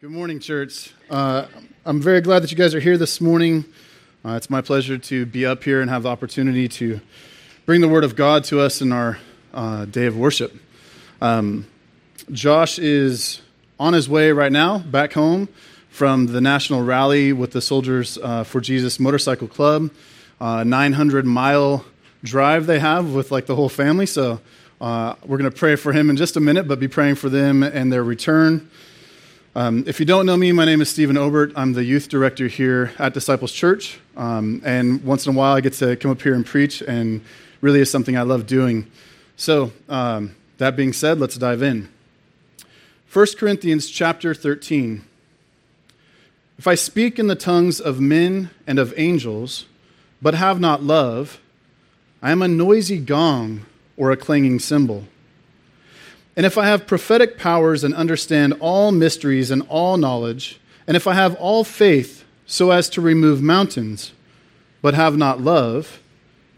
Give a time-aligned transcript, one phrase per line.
[0.00, 0.94] Good morning, church.
[1.10, 1.46] Uh,
[1.84, 3.64] I'm very glad that you guys are here this morning.
[4.24, 7.00] Uh, it's my pleasure to be up here and have the opportunity to
[7.66, 9.18] bring the Word of God to us in our
[9.52, 10.54] uh, day of worship.
[11.20, 11.66] Um,
[12.30, 13.40] Josh is
[13.80, 15.48] on his way right now back home
[15.88, 19.90] from the national rally with the Soldiers uh, for Jesus Motorcycle Club.
[20.40, 21.84] Uh, 900 mile
[22.22, 24.06] drive they have with like the whole family.
[24.06, 24.40] So
[24.80, 27.28] uh, we're going to pray for him in just a minute, but be praying for
[27.28, 28.70] them and their return.
[29.58, 31.50] Um, if you don't know me, my name is Stephen Obert.
[31.56, 33.98] I'm the youth director here at Disciples Church.
[34.16, 37.22] Um, and once in a while, I get to come up here and preach, and
[37.60, 38.88] really is something I love doing.
[39.36, 41.88] So, um, that being said, let's dive in.
[43.12, 45.02] 1 Corinthians chapter 13.
[46.56, 49.66] If I speak in the tongues of men and of angels,
[50.22, 51.40] but have not love,
[52.22, 53.66] I am a noisy gong
[53.96, 55.06] or a clanging cymbal.
[56.38, 61.08] And if I have prophetic powers and understand all mysteries and all knowledge, and if
[61.08, 64.12] I have all faith so as to remove mountains,
[64.80, 66.00] but have not love,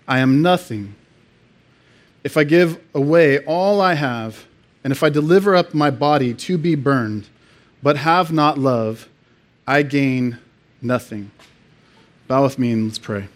[0.06, 0.97] I am nothing.
[2.23, 4.45] If I give away all I have,
[4.84, 7.28] and if I deliver up my body to be burned,
[7.83, 9.08] but have not love,
[9.67, 10.36] I gain
[10.83, 11.31] nothing.
[12.28, 13.28] Bow with me and let's pray.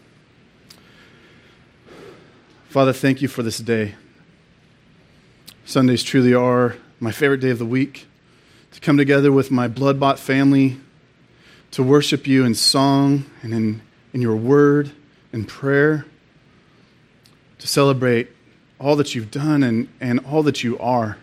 [2.68, 3.94] Father, thank you for this day.
[5.66, 8.06] Sundays truly are my favorite day of the week.
[8.72, 10.78] To come together with my blood bought family,
[11.70, 14.92] to worship you in song and in, in your word
[15.32, 16.04] and prayer,
[17.58, 18.28] to celebrate
[18.78, 21.16] all that you've done and, and all that you are.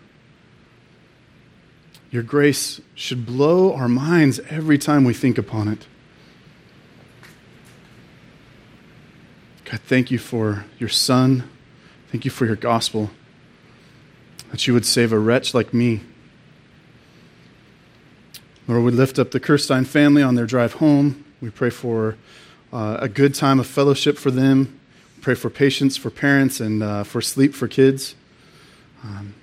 [2.10, 5.86] Your grace should blow our minds every time we think upon it.
[9.64, 11.48] God, thank you for your Son.
[12.10, 13.10] Thank you for your gospel
[14.52, 16.02] that you would save a wretch like me.
[18.68, 21.24] Lord, we lift up the Kirstein family on their drive home.
[21.40, 22.16] We pray for
[22.70, 24.78] uh, a good time of fellowship for them.
[25.16, 28.14] We pray for patience for parents and uh, for sleep for kids.
[29.02, 29.34] Um,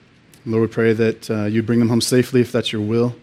[0.45, 3.16] Lord, we pray that uh, you bring them home safely if that's your will.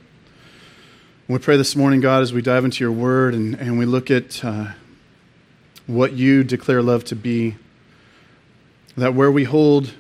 [1.28, 3.86] And we pray this morning, God, as we dive into your word and, and we
[3.86, 4.72] look at uh,
[5.86, 7.54] what you declare love to be,
[8.96, 9.94] that where we hold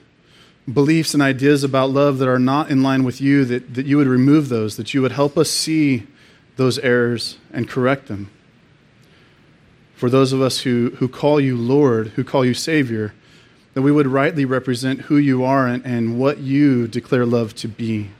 [0.72, 3.96] beliefs and ideas about love that are not in line with you, that, that you
[3.96, 6.06] would remove those, that you would help us see
[6.56, 8.30] those errors and correct them.
[9.94, 13.14] For those of us who, who call you Lord, who call you Savior,
[13.74, 17.68] that we would rightly represent who you are and, and what you declare love to
[17.68, 18.10] be.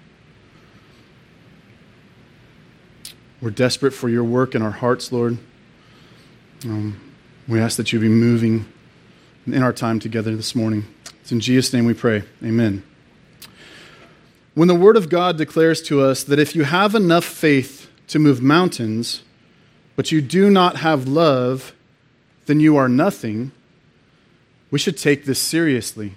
[3.41, 5.39] We're desperate for your work in our hearts, Lord.
[6.65, 7.01] Um,
[7.47, 8.67] we ask that you be moving
[9.47, 10.85] in our time together this morning.
[11.27, 12.23] It's in Jesus' name we pray.
[12.45, 12.85] Amen.
[14.55, 18.21] When the Word of God declares to us that if you have enough faith to
[18.21, 19.23] move mountains,
[19.97, 21.75] but you do not have love,
[22.45, 23.51] then you are nothing,
[24.71, 26.15] we should take this seriously.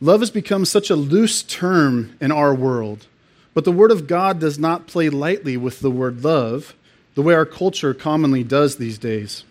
[0.00, 3.06] Love has become such a loose term in our world,
[3.54, 6.74] but the Word of God does not play lightly with the word love
[7.14, 9.44] the way our culture commonly does these days.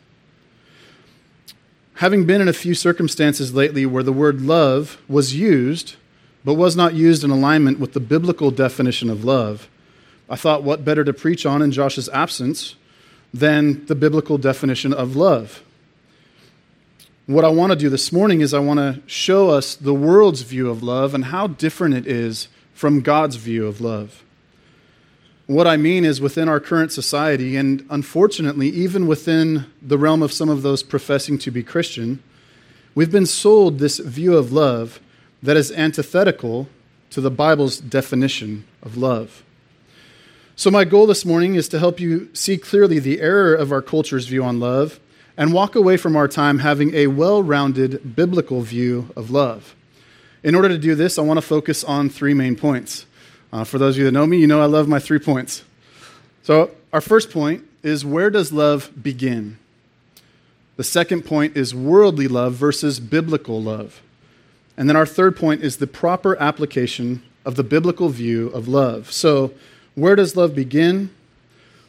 [2.00, 5.98] Having been in a few circumstances lately where the word love was used,
[6.46, 9.68] but was not used in alignment with the biblical definition of love,
[10.30, 12.76] I thought what better to preach on in Josh's absence
[13.34, 15.62] than the biblical definition of love.
[17.26, 20.44] What I want to do this morning is I want to show us the world's
[20.44, 24.24] view of love and how different it is from God's view of love.
[25.50, 30.32] What I mean is within our current society, and unfortunately, even within the realm of
[30.32, 32.22] some of those professing to be Christian,
[32.94, 35.00] we've been sold this view of love
[35.42, 36.70] that is antithetical
[37.10, 39.44] to the Bible's definition of love.
[40.56, 43.82] So, my goal this morning is to help you see clearly the error of our
[43.82, 45.00] culture's view on love
[45.36, 49.76] and walk away from our time having a well rounded biblical view of love.
[50.44, 53.08] In order to do this, I want to focus on three main points.
[53.52, 55.64] Uh, for those of you that know me, you know I love my three points.
[56.44, 59.58] So, our first point is where does love begin?
[60.78, 64.02] The second point is worldly love versus biblical love.
[64.78, 69.12] And then our third point is the proper application of the biblical view of love.
[69.12, 69.52] So,
[69.96, 71.10] where does love begin?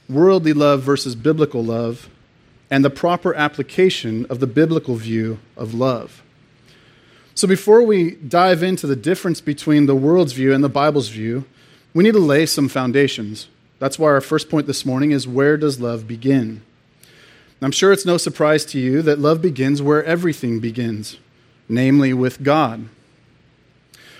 [0.08, 2.08] Worldly love versus biblical love,
[2.68, 6.22] and the proper application of the biblical view of love.
[7.40, 11.46] So, before we dive into the difference between the world's view and the Bible's view,
[11.94, 13.48] we need to lay some foundations.
[13.78, 16.60] That's why our first point this morning is where does love begin?
[17.62, 21.16] I'm sure it's no surprise to you that love begins where everything begins,
[21.66, 22.90] namely with God.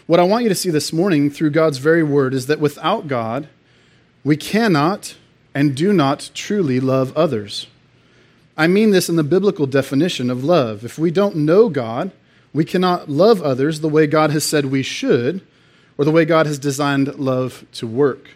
[0.07, 3.07] What I want you to see this morning through God's very word is that without
[3.07, 3.51] God,
[4.25, 5.15] we cannot
[5.55, 7.67] and do not truly love others.
[8.57, 10.87] I mean this in the biblical definition of love.
[10.87, 12.13] If we don't know God,
[12.53, 15.47] we cannot love others the way God has said we should
[15.97, 18.31] or the way God has designed love to work.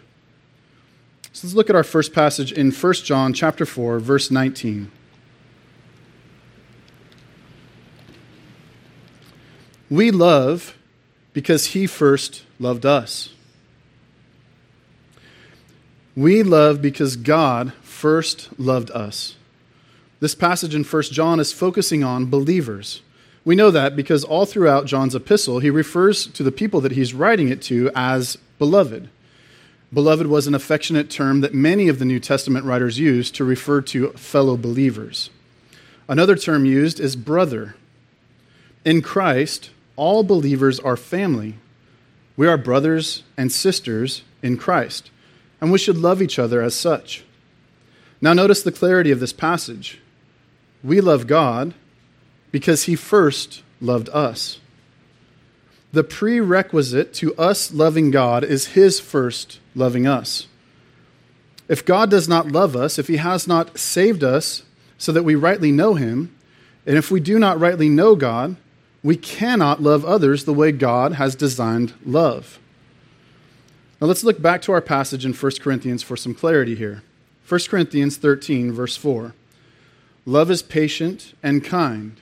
[1.33, 4.91] So let's look at our first passage in 1 John chapter 4 verse 19.
[9.89, 10.77] We love
[11.33, 13.33] because he first loved us.
[16.15, 19.35] We love because God first loved us.
[20.21, 23.01] This passage in 1 John is focusing on believers.
[23.45, 27.13] We know that because all throughout John's epistle, he refers to the people that he's
[27.13, 29.07] writing it to as beloved.
[29.93, 33.81] Beloved was an affectionate term that many of the New Testament writers used to refer
[33.81, 35.29] to fellow believers.
[36.09, 37.75] Another term used is brother.
[38.83, 41.55] In Christ, all believers are family.
[42.35, 45.11] We are brothers and sisters in Christ,
[45.61, 47.23] and we should love each other as such.
[48.19, 50.01] Now, notice the clarity of this passage.
[50.83, 51.75] We love God
[52.55, 54.61] because he first loved us.
[55.91, 60.47] The prerequisite to us loving God is his first loving us.
[61.67, 64.63] If God does not love us, if he has not saved us
[64.97, 66.33] so that we rightly know him,
[66.85, 68.55] and if we do not rightly know God,
[69.03, 72.57] we cannot love others the way God has designed love.
[73.99, 77.03] Now let's look back to our passage in 1 Corinthians for some clarity here.
[77.49, 79.33] 1 Corinthians 13, verse 4.
[80.25, 82.21] Love is patient and kind.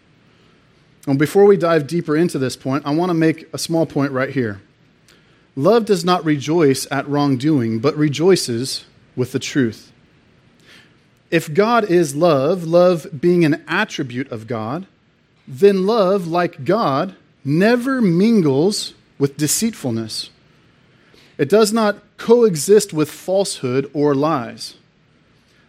[1.07, 4.11] And before we dive deeper into this point, I want to make a small point
[4.11, 4.61] right here.
[5.55, 9.91] Love does not rejoice at wrongdoing, but rejoices with the truth.
[11.29, 14.85] If God is love, love being an attribute of God,
[15.47, 20.29] then love, like God, never mingles with deceitfulness.
[21.37, 24.75] It does not coexist with falsehood or lies.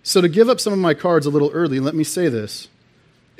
[0.02, 2.69] So, to give up some of my cards a little early, let me say this.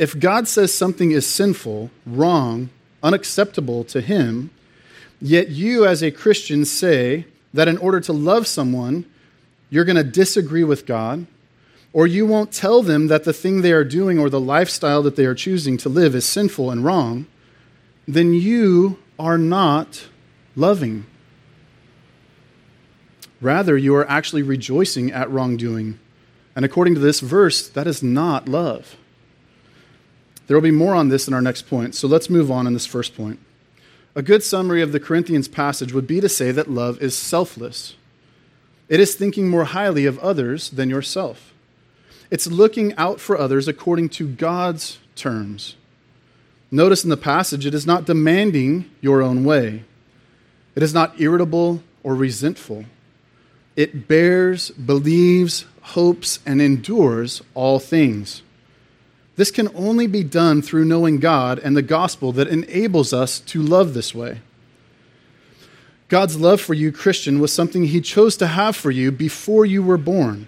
[0.03, 2.71] If God says something is sinful, wrong,
[3.05, 4.51] unacceptable to Him,
[5.21, 9.05] yet you as a Christian say that in order to love someone,
[9.71, 11.29] you're going to disagree with God,
[11.93, 15.15] or you won't tell them that the thing they are doing or the lifestyle that
[15.15, 17.29] they are choosing to live is sinful and wrong,
[18.09, 20.09] then you are not
[20.57, 21.07] loving.
[23.41, 26.01] Rather, you are actually rejoicing at wrongdoing.
[26.57, 28.97] And according to this verse, that is not love.
[30.53, 32.75] There will be more on this in our next point, so let's move on in
[32.75, 33.39] this first point.
[34.15, 37.95] A good summary of the Corinthians passage would be to say that love is selfless.
[38.87, 41.55] It is thinking more highly of others than yourself.
[42.31, 45.77] It's looking out for others according to God's terms.
[46.71, 49.85] Notice in the passage, it is not demanding your own way,
[50.75, 52.85] it is not irritable or resentful.
[53.75, 58.43] It bears, believes, hopes, and endures all things.
[59.37, 63.63] This can only be done through knowing God and the gospel that enables us to
[63.63, 64.41] love this way.
[66.09, 69.83] God's love for you, Christian, was something He chose to have for you before you
[69.83, 70.47] were born.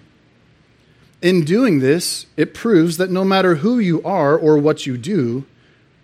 [1.21, 5.45] In doing this, it proves that no matter who you are or what you do,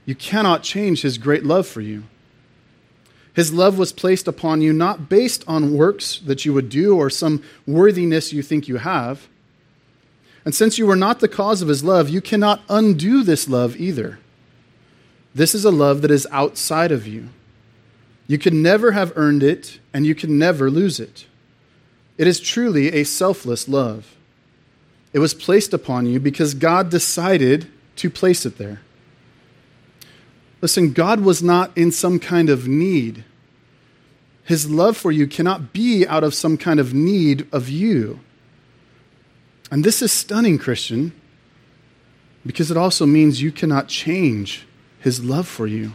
[0.05, 2.03] you cannot change his great love for you.
[3.33, 7.09] His love was placed upon you not based on works that you would do or
[7.09, 9.27] some worthiness you think you have.
[10.43, 13.75] And since you were not the cause of his love, you cannot undo this love
[13.75, 14.19] either.
[15.35, 17.29] This is a love that is outside of you.
[18.27, 21.25] You can never have earned it, and you can never lose it.
[22.17, 24.15] It is truly a selfless love.
[25.13, 27.67] It was placed upon you because God decided
[27.97, 28.81] to place it there.
[30.61, 33.25] Listen, God was not in some kind of need.
[34.43, 38.19] His love for you cannot be out of some kind of need of you.
[39.71, 41.13] And this is stunning, Christian,
[42.45, 44.67] because it also means you cannot change
[44.99, 45.93] his love for you.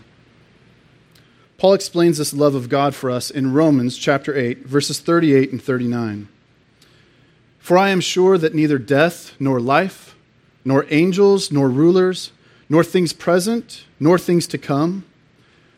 [1.59, 5.63] Paul explains this love of God for us in Romans chapter 8, verses 38 and
[5.63, 6.29] 39.
[7.59, 10.17] For I am sure that neither death, nor life,
[10.65, 12.33] nor angels, nor rulers,
[12.71, 15.05] nor things present, nor things to come,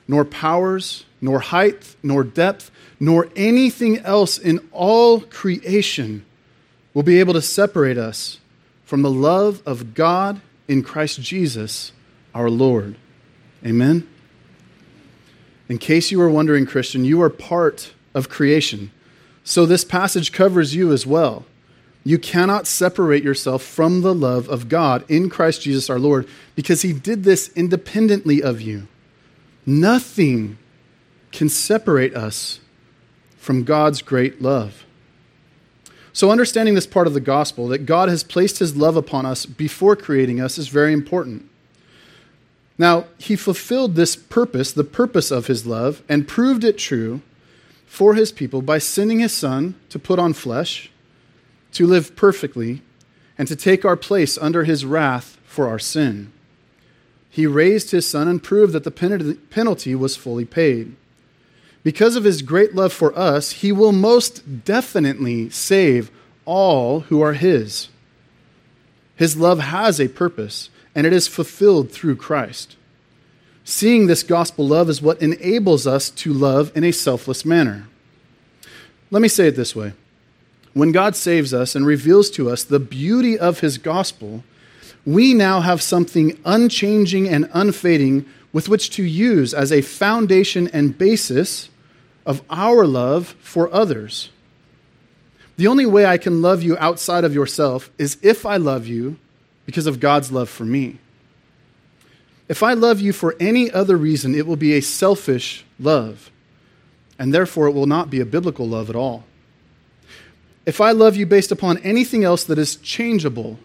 [0.07, 6.25] nor powers, nor height, nor depth, nor anything else in all creation
[6.95, 8.39] will be able to separate us
[8.85, 11.93] from the love of God in Christ Jesus
[12.35, 12.97] our Lord.
[13.65, 14.09] Amen?
[15.69, 18.91] In case you are wondering, Christian, you are part of creation.
[19.45, 21.45] So this passage covers you as well.
[22.05, 26.83] You cannot separate yourself from the love of God in Christ Jesus our Lord because
[26.83, 28.89] he did this independently of you.
[29.67, 30.57] Nothing
[31.33, 32.61] can separate us
[33.37, 34.87] from God's great love.
[36.19, 39.47] So, understanding this part of the gospel, that God has placed his love upon us
[39.47, 41.49] before creating us, is very important.
[42.77, 47.21] Now, he fulfilled this purpose, the purpose of his love, and proved it true
[47.87, 50.91] for his people by sending his son to put on flesh,
[51.75, 52.83] to live perfectly,
[53.39, 56.33] and to take our place under his wrath for our sin.
[57.31, 60.97] He raised his son and proved that the penalty was fully paid.
[61.89, 66.11] Because of his great love for us, he will most definitely save
[66.45, 67.89] all who are his.
[69.17, 72.77] His love has a purpose, and it is fulfilled through Christ.
[73.65, 77.89] Seeing this gospel love is what enables us to love in a selfless manner.
[79.11, 79.95] Let me say it this way
[80.75, 84.45] When God saves us and reveals to us the beauty of his gospel,
[85.07, 90.99] we now have something unchanging and unfading with which to use as a foundation and
[90.99, 91.71] basis
[92.29, 94.29] of our love for others.
[95.57, 99.17] The only way I can love you outside of yourself is if I love you
[99.65, 100.99] because of God's love for me.
[102.47, 106.31] If I love you for any other reason, it will be a selfish love,
[107.19, 109.25] and therefore it will not be a biblical love at all.
[110.67, 113.59] If I love you based upon anything else that is changeable,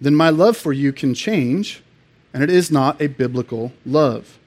[0.00, 1.82] then my love for you can change,
[2.32, 4.38] and it is not a biblical love.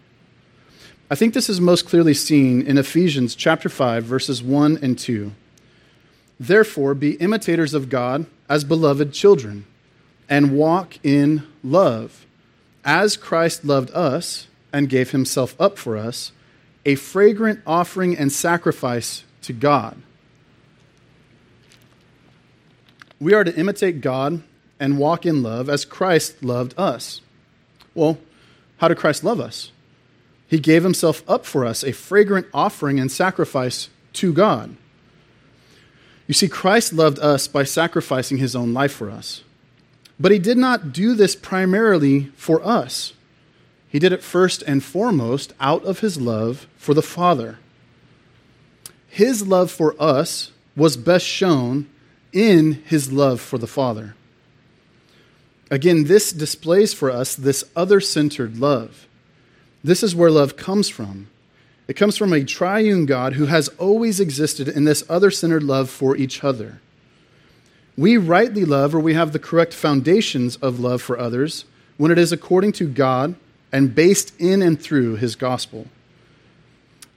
[1.09, 5.31] I think this is most clearly seen in Ephesians chapter 5 verses 1 and 2.
[6.39, 9.65] Therefore be imitators of God as beloved children
[10.27, 12.25] and walk in love
[12.83, 16.31] as Christ loved us and gave himself up for us,
[16.85, 20.01] a fragrant offering and sacrifice to God.
[23.19, 24.41] We are to imitate God
[24.79, 27.21] and walk in love as Christ loved us.
[27.93, 28.17] Well,
[28.77, 29.71] how did Christ love us?
[30.47, 34.75] He gave himself up for us, a fragrant offering and sacrifice to God.
[36.27, 39.43] You see, Christ loved us by sacrificing his own life for us.
[40.19, 43.13] But he did not do this primarily for us.
[43.89, 47.59] He did it first and foremost out of his love for the Father.
[49.07, 51.87] His love for us was best shown
[52.33, 54.15] in his love for the Father.
[55.71, 59.07] Again, this displays for us this other centered love.
[59.85, 61.27] This is where love comes from.
[61.87, 65.91] It comes from a triune God who has always existed in this other centered love
[65.91, 66.81] for each other.
[67.95, 71.65] We rightly love, or we have the correct foundations of love for others,
[71.97, 73.35] when it is according to God
[73.71, 75.85] and based in and through his gospel.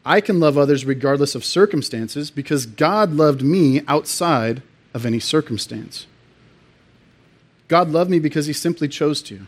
[0.04, 4.60] I can love others regardless of circumstances because God loved me outside
[4.92, 6.06] of any circumstance.
[7.66, 9.46] God loved me because he simply chose to.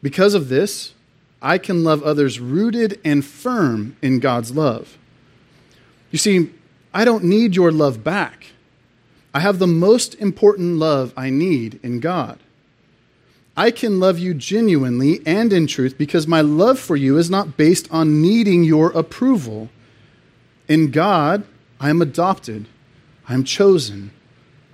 [0.00, 0.94] Because of this,
[1.42, 4.96] I can love others rooted and firm in God's love.
[6.12, 6.50] You see,
[6.94, 8.46] I don't need your love back.
[9.34, 12.38] I have the most important love I need in God.
[13.56, 17.56] I can love you genuinely and in truth because my love for you is not
[17.56, 19.68] based on needing your approval.
[20.68, 21.44] In God,
[21.80, 22.66] I am adopted,
[23.28, 24.12] I am chosen,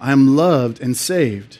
[0.01, 1.59] I am loved and saved.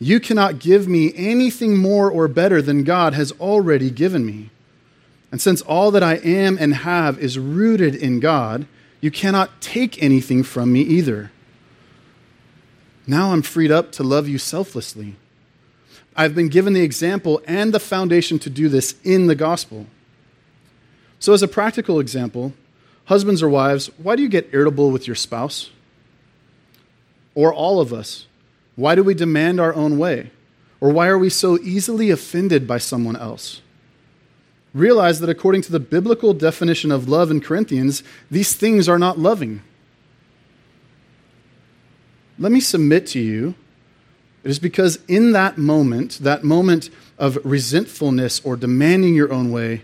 [0.00, 4.48] You cannot give me anything more or better than God has already given me.
[5.30, 8.66] And since all that I am and have is rooted in God,
[9.02, 11.30] you cannot take anything from me either.
[13.06, 15.16] Now I'm freed up to love you selflessly.
[16.16, 19.86] I've been given the example and the foundation to do this in the gospel.
[21.18, 22.54] So, as a practical example,
[23.04, 25.70] husbands or wives, why do you get irritable with your spouse?
[27.34, 28.26] Or all of us,
[28.76, 30.30] why do we demand our own way?
[30.80, 33.60] Or why are we so easily offended by someone else?
[34.72, 39.18] Realize that according to the biblical definition of love in Corinthians, these things are not
[39.18, 39.62] loving.
[42.38, 43.54] Let me submit to you
[44.42, 49.82] it is because in that moment, that moment of resentfulness or demanding your own way,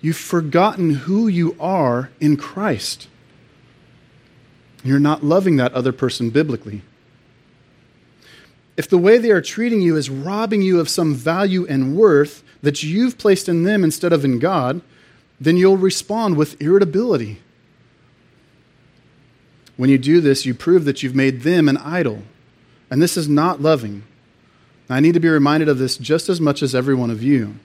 [0.00, 3.06] you've forgotten who you are in Christ.
[4.82, 6.82] You're not loving that other person biblically
[8.76, 12.42] if the way they are treating you is robbing you of some value and worth
[12.62, 14.80] that you've placed in them instead of in God,
[15.40, 17.40] then you'll respond with irritability.
[19.76, 22.22] When you do this, you prove that you've made them an idol.
[22.90, 24.04] And this is not loving.
[24.88, 27.56] I need to be reminded of this just as much as every one of you.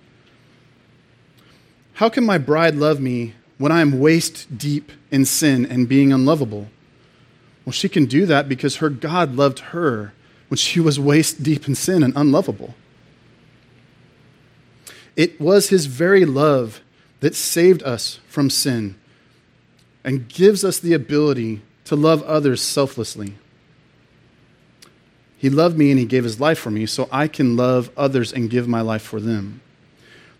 [1.96, 6.14] How can my bride love me when I am waist deep in sin and being
[6.14, 6.70] unlovable?
[7.66, 10.14] Well, she can do that because her God loved her
[10.48, 12.76] when she was waist deep in sin and unlovable.
[15.16, 16.82] It was his very love
[17.20, 18.96] that saved us from sin
[20.04, 23.34] and gives us the ability to love others selflessly.
[25.38, 28.32] He loved me and he gave his life for me so I can love others
[28.32, 29.62] and give my life for them.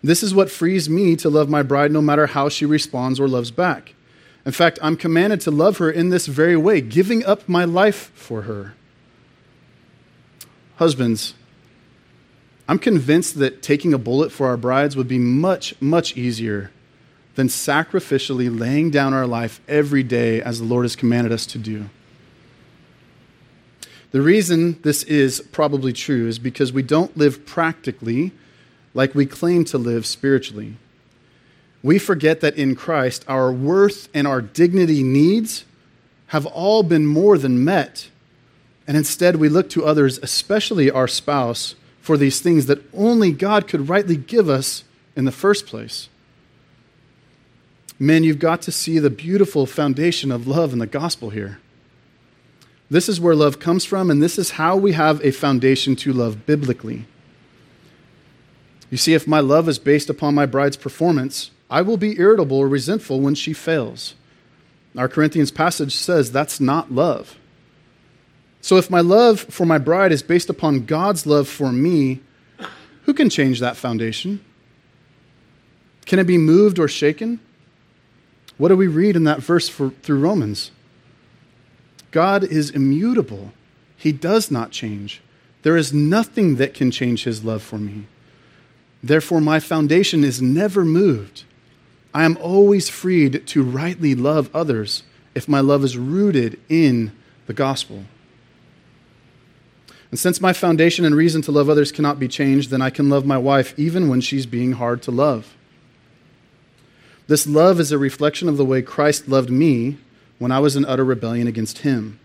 [0.02, 3.28] This is what frees me to love my bride no matter how she responds or
[3.28, 3.94] loves back.
[4.46, 8.10] In fact, I'm commanded to love her in this very way, giving up my life
[8.14, 8.74] for her.
[10.78, 11.34] Husbands,
[12.68, 16.70] I'm convinced that taking a bullet for our brides would be much, much easier
[17.34, 21.58] than sacrificially laying down our life every day as the Lord has commanded us to
[21.58, 21.90] do.
[24.12, 28.30] The reason this is probably true is because we don't live practically
[28.94, 30.76] like we claim to live spiritually.
[31.82, 35.64] We forget that in Christ, our worth and our dignity needs
[36.28, 38.10] have all been more than met.
[38.88, 43.68] And instead, we look to others, especially our spouse, for these things that only God
[43.68, 44.82] could rightly give us
[45.14, 46.08] in the first place.
[47.98, 51.58] Men, you've got to see the beautiful foundation of love in the gospel here.
[52.90, 56.12] This is where love comes from, and this is how we have a foundation to
[56.12, 57.04] love biblically.
[58.90, 62.56] You see, if my love is based upon my bride's performance, I will be irritable
[62.56, 64.14] or resentful when she fails.
[64.96, 67.37] Our Corinthians passage says that's not love.
[68.60, 72.20] So if my love for my bride is based upon God's love for me,
[73.04, 74.44] who can change that foundation?
[76.04, 77.40] Can it be moved or shaken?
[78.56, 80.70] What do we read in that verse for, through Romans?
[82.10, 83.52] God is immutable.
[83.96, 85.20] He does not change.
[85.62, 88.06] There is nothing that can change his love for me.
[89.02, 91.44] Therefore, my foundation is never moved.
[92.14, 95.02] I am always freed to rightly love others
[95.34, 97.12] if my love is rooted in
[97.46, 98.04] the gospel.
[100.10, 103.10] And since my foundation and reason to love others cannot be changed, then I can
[103.10, 105.54] love my wife even when she's being hard to love.
[107.26, 109.98] This love is a reflection of the way Christ loved me
[110.38, 112.18] when I was in utter rebellion against him.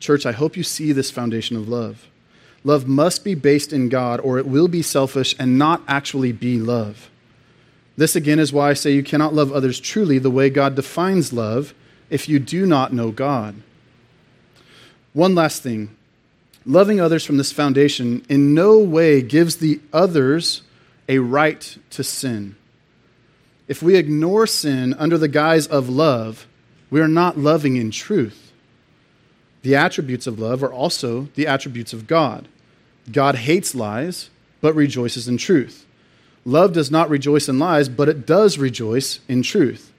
[0.00, 2.06] Church, I hope you see this foundation of love.
[2.64, 6.58] Love must be based in God, or it will be selfish and not actually be
[6.58, 7.10] love.
[7.96, 11.32] This again is why I say you cannot love others truly the way God defines
[11.32, 11.74] love
[12.10, 13.56] if you do not know God.
[15.12, 15.96] One last thing
[16.66, 20.62] loving others from this foundation in no way gives the others
[21.08, 22.56] a right to sin.
[23.68, 26.46] If we ignore sin under the guise of love,
[26.90, 28.52] we are not loving in truth.
[29.62, 32.48] The attributes of love are also the attributes of God.
[33.10, 35.86] God hates lies, but rejoices in truth.
[36.44, 39.92] Love does not rejoice in lies, but it does rejoice in truth.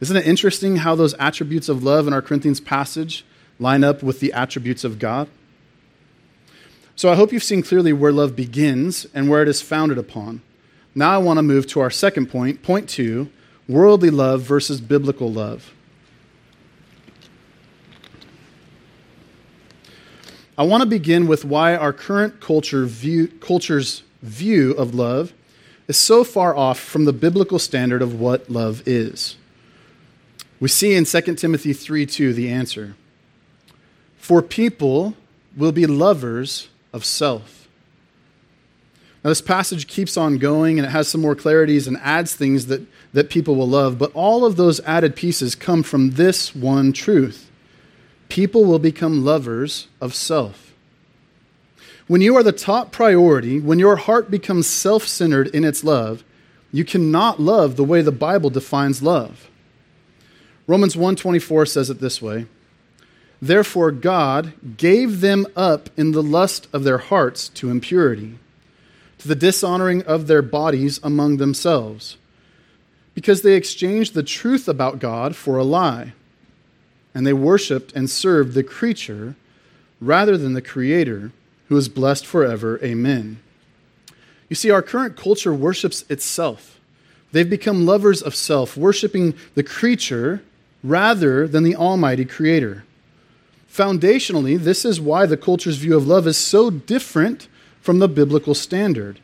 [0.00, 3.24] Isn't it interesting how those attributes of love in our Corinthians passage
[3.58, 5.28] line up with the attributes of God?
[6.98, 10.42] So I hope you've seen clearly where love begins and where it is founded upon.
[10.96, 13.30] Now I want to move to our second point, point two
[13.68, 15.72] worldly love versus biblical love.
[20.58, 25.32] I want to begin with why our current culture view, culture's view of love
[25.86, 29.36] is so far off from the biblical standard of what love is.
[30.58, 32.96] We see in 2 Timothy 3 2 the answer.
[34.16, 35.14] For people
[35.56, 37.68] will be lovers of self.
[39.24, 42.66] Now, this passage keeps on going and it has some more clarities and adds things
[42.66, 46.92] that, that people will love, but all of those added pieces come from this one
[46.92, 47.44] truth
[48.28, 50.74] people will become lovers of self.
[52.06, 56.24] When you are the top priority, when your heart becomes self centered in its love,
[56.72, 59.48] you cannot love the way the Bible defines love.
[60.66, 62.46] Romans 1:24 says it this way:
[63.40, 68.38] Therefore God gave them up in the lust of their hearts to impurity,
[69.18, 72.16] to the dishonoring of their bodies among themselves,
[73.14, 76.12] because they exchanged the truth about God for a lie
[77.14, 79.34] and they worshiped and served the creature
[80.00, 81.32] rather than the Creator,
[81.66, 82.78] who is blessed forever.
[82.82, 83.40] Amen.
[84.48, 86.78] You see, our current culture worships itself.
[87.32, 90.42] They've become lovers of self, worshiping the creature
[90.84, 92.84] rather than the Almighty Creator.
[93.70, 97.48] Foundationally, this is why the culture's view of love is so different
[97.80, 99.20] from the biblical standard.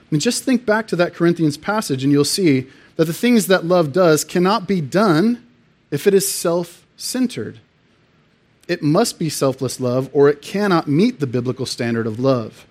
[0.00, 3.46] I mean, just think back to that Corinthians passage, and you'll see that the things
[3.46, 5.44] that love does cannot be done
[5.90, 7.60] if it is self centered.
[8.68, 12.66] it must be selfless love or it cannot meet the biblical standard of love.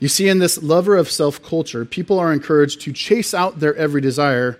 [0.00, 3.74] You see, in this lover of self culture, people are encouraged to chase out their
[3.76, 4.58] every desire,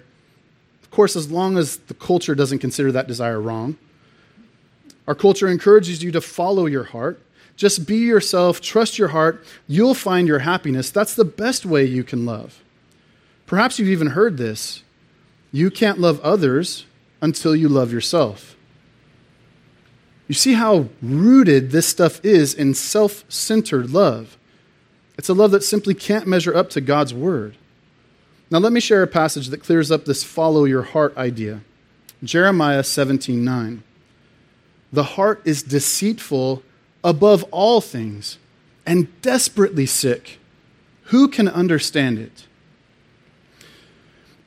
[0.83, 3.79] of course, as long as the culture doesn't consider that desire wrong.
[5.11, 7.20] Our culture encourages you to follow your heart.
[7.57, 10.88] Just be yourself, trust your heart, you'll find your happiness.
[10.92, 12.62] That's the best way you can love.
[13.44, 14.85] Perhaps you've even heard this.
[15.51, 16.87] You can't love others
[17.20, 18.55] until you love yourself.
[20.29, 24.38] You see how rooted this stuff is in self centered love.
[25.18, 27.57] It's a love that simply can't measure up to God's word.
[28.49, 31.62] Now, let me share a passage that clears up this follow your heart idea.
[32.23, 33.83] Jeremiah 17 9.
[34.92, 36.62] The heart is deceitful
[37.05, 38.38] above all things
[38.85, 40.38] and desperately sick.
[41.05, 42.46] Who can understand it?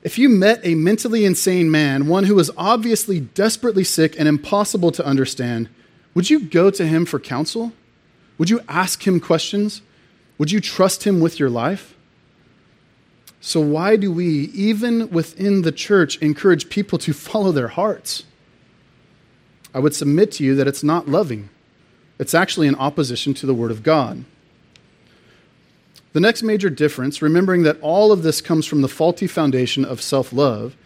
[0.02, 4.92] If you met a mentally insane man, one who was obviously desperately sick and impossible
[4.92, 5.70] to understand,
[6.12, 7.72] would you go to him for counsel?
[8.36, 9.80] Would you ask him questions?
[10.36, 11.94] Would you trust him with your life?
[13.40, 18.24] So, why do we, even within the church, encourage people to follow their hearts?
[19.74, 21.50] I would submit to you that it's not loving.
[22.18, 24.24] It's actually in opposition to the Word of God.
[26.12, 30.00] The next major difference, remembering that all of this comes from the faulty foundation of
[30.00, 30.76] self love,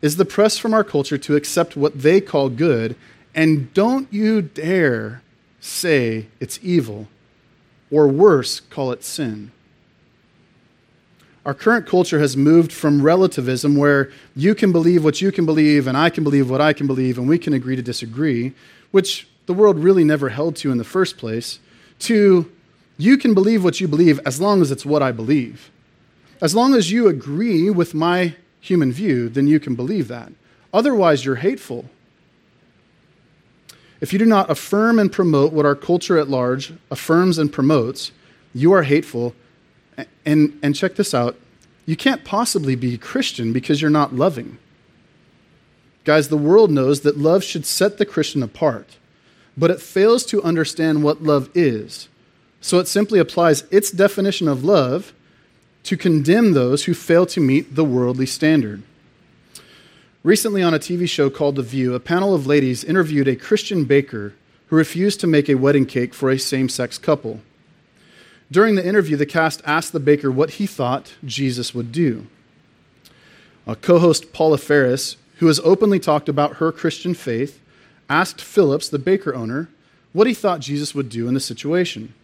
[0.00, 2.94] is the press from our culture to accept what they call good,
[3.34, 5.22] and don't you dare
[5.60, 7.08] say it's evil
[7.90, 9.50] or worse, call it sin.
[11.46, 15.86] Our current culture has moved from relativism, where you can believe what you can believe,
[15.86, 18.52] and I can believe what I can believe, and we can agree to disagree,
[18.90, 21.60] which the world really never held to in the first place,
[22.00, 22.50] to
[22.98, 25.70] you can believe what you believe as long as it's what I believe.
[26.42, 30.32] As long as you agree with my human view, then you can believe that.
[30.74, 31.84] Otherwise, you're hateful.
[34.00, 38.10] If you do not affirm and promote what our culture at large affirms and promotes,
[38.52, 39.32] you are hateful.
[40.24, 41.36] And, and check this out
[41.86, 44.58] you can't possibly be Christian because you're not loving.
[46.04, 48.96] Guys, the world knows that love should set the Christian apart,
[49.56, 52.08] but it fails to understand what love is.
[52.60, 55.12] So it simply applies its definition of love
[55.84, 58.82] to condemn those who fail to meet the worldly standard.
[60.24, 63.84] Recently, on a TV show called The View, a panel of ladies interviewed a Christian
[63.84, 64.34] baker
[64.66, 67.40] who refused to make a wedding cake for a same sex couple.
[68.50, 72.26] During the interview, the cast asked the baker what he thought Jesus would do.
[73.80, 77.60] Co host Paula Faris, who has openly talked about her Christian faith,
[78.08, 79.68] asked Phillips, the baker owner,
[80.12, 82.14] what he thought Jesus would do in the situation.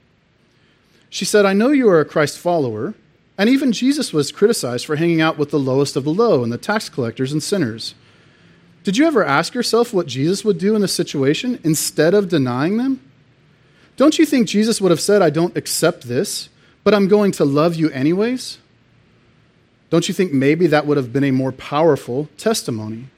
[1.10, 2.94] She said, I know you are a Christ follower,
[3.36, 6.52] and even Jesus was criticized for hanging out with the lowest of the low and
[6.52, 7.94] the tax collectors and sinners.
[8.84, 12.76] Did you ever ask yourself what Jesus would do in this situation instead of denying
[12.78, 13.00] them?
[13.96, 16.48] Don't you think Jesus would have said, I don't accept this,
[16.84, 18.58] but I'm going to love you anyways?
[19.90, 23.08] Don't you think maybe that would have been a more powerful testimony?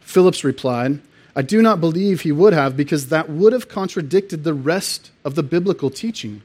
[0.00, 1.00] Phillips replied,
[1.36, 5.36] I do not believe he would have because that would have contradicted the rest of
[5.36, 6.42] the biblical teaching.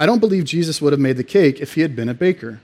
[0.00, 2.60] I don't believe Jesus would have made the cake if he had been a baker.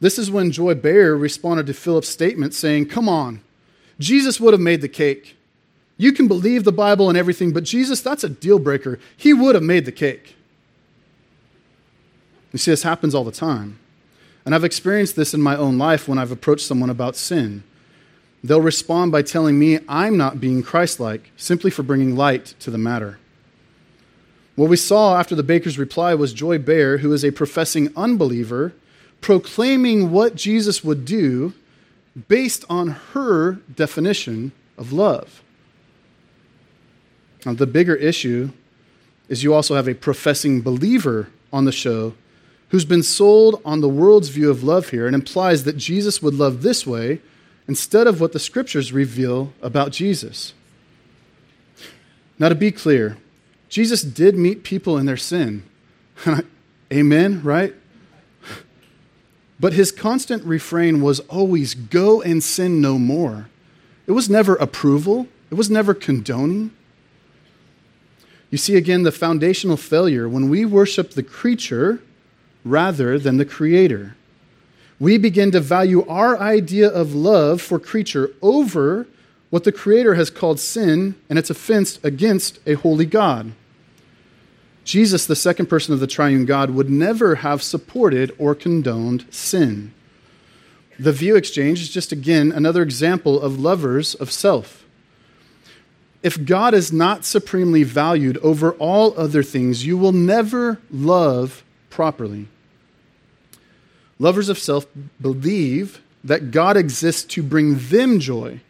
[0.00, 3.42] This is when Joy Behar responded to Phillips' statement saying, Come on,
[3.98, 5.36] Jesus would have made the cake.
[5.96, 8.98] You can believe the Bible and everything, but Jesus, that's a deal breaker.
[9.16, 10.36] He would have made the cake.
[12.52, 13.78] You see, this happens all the time.
[14.44, 17.62] And I've experienced this in my own life when I've approached someone about sin.
[18.42, 22.70] They'll respond by telling me I'm not being Christ like simply for bringing light to
[22.70, 23.18] the matter.
[24.54, 28.74] What we saw after the baker's reply was Joy Behar, who is a professing unbeliever,
[29.20, 31.54] proclaiming what Jesus would do
[32.28, 35.42] based on her definition of love.
[37.44, 38.50] Now, the bigger issue
[39.28, 42.14] is you also have a professing believer on the show
[42.70, 46.34] who's been sold on the world's view of love here and implies that Jesus would
[46.34, 47.20] love this way
[47.68, 50.52] instead of what the scriptures reveal about Jesus.
[52.38, 53.16] Now, to be clear,
[53.68, 55.62] Jesus did meet people in their sin.
[56.92, 57.74] Amen, right?
[59.60, 63.48] But his constant refrain was always go and sin no more.
[64.06, 66.72] It was never approval, it was never condoning.
[68.54, 72.00] You see again the foundational failure when we worship the creature
[72.64, 74.14] rather than the creator.
[75.00, 79.08] We begin to value our idea of love for creature over
[79.50, 83.54] what the creator has called sin and its offense against a holy God.
[84.84, 89.92] Jesus, the second person of the triune God, would never have supported or condoned sin.
[90.96, 94.83] The view exchange is just again another example of lovers of self.
[96.24, 102.48] If God is not supremely valued over all other things, you will never love properly.
[104.18, 104.86] Lovers of self
[105.20, 108.62] believe that God exists to bring them joy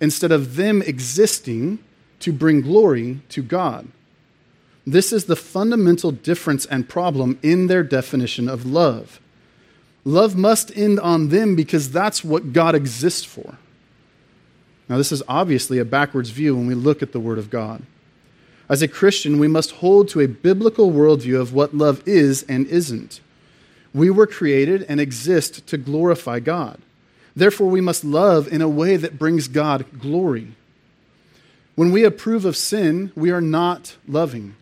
[0.00, 1.80] instead of them existing
[2.20, 3.88] to bring glory to God.
[4.86, 9.18] This is the fundamental difference and problem in their definition of love.
[10.04, 13.58] Love must end on them because that's what God exists for.
[14.88, 17.82] Now, this is obviously a backwards view when we look at the Word of God.
[18.68, 22.66] As a Christian, we must hold to a biblical worldview of what love is and
[22.66, 23.20] isn't.
[23.92, 26.80] We were created and exist to glorify God.
[27.36, 30.54] Therefore, we must love in a way that brings God glory.
[31.74, 34.54] When we approve of sin, we are not loving.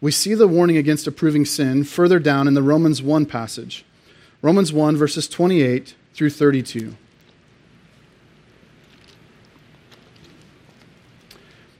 [0.00, 3.84] We see the warning against approving sin further down in the Romans 1 passage.
[4.42, 6.96] Romans 1, verses 28 through 32.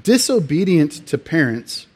[0.00, 1.86] disobedient to parents,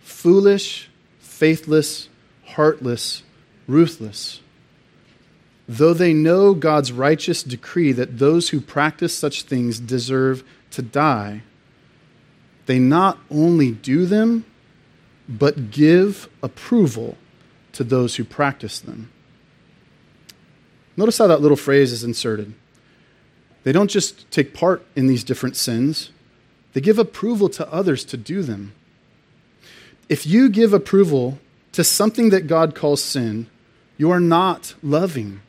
[0.00, 2.08] foolish, faithless,
[2.44, 3.22] heartless,
[3.66, 4.40] ruthless.
[5.68, 11.42] Though they know God's righteous decree that those who practice such things deserve to die,
[12.66, 14.44] they not only do them,
[15.28, 17.16] but give approval
[17.72, 19.10] to those who practice them.
[20.96, 22.52] Notice how that little phrase is inserted.
[23.64, 26.10] They don't just take part in these different sins,
[26.72, 28.72] they give approval to others to do them.
[30.08, 31.38] If you give approval
[31.72, 33.46] to something that God calls sin,
[33.96, 35.40] you are not loving.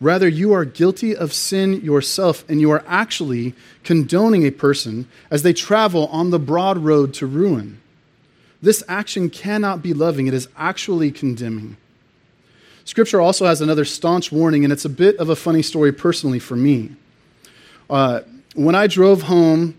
[0.00, 5.42] Rather, you are guilty of sin yourself, and you are actually condoning a person as
[5.42, 7.80] they travel on the broad road to ruin.
[8.60, 11.76] This action cannot be loving, it is actually condemning.
[12.84, 16.38] Scripture also has another staunch warning, and it's a bit of a funny story personally
[16.38, 16.90] for me.
[17.88, 18.20] Uh,
[18.54, 19.76] when I drove home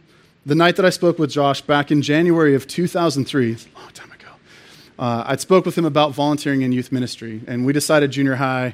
[0.48, 4.10] the night that I spoke with Josh back in January of 2003, a long time
[4.14, 4.30] ago,
[4.98, 8.74] uh, I spoke with him about volunteering in youth ministry, and we decided junior high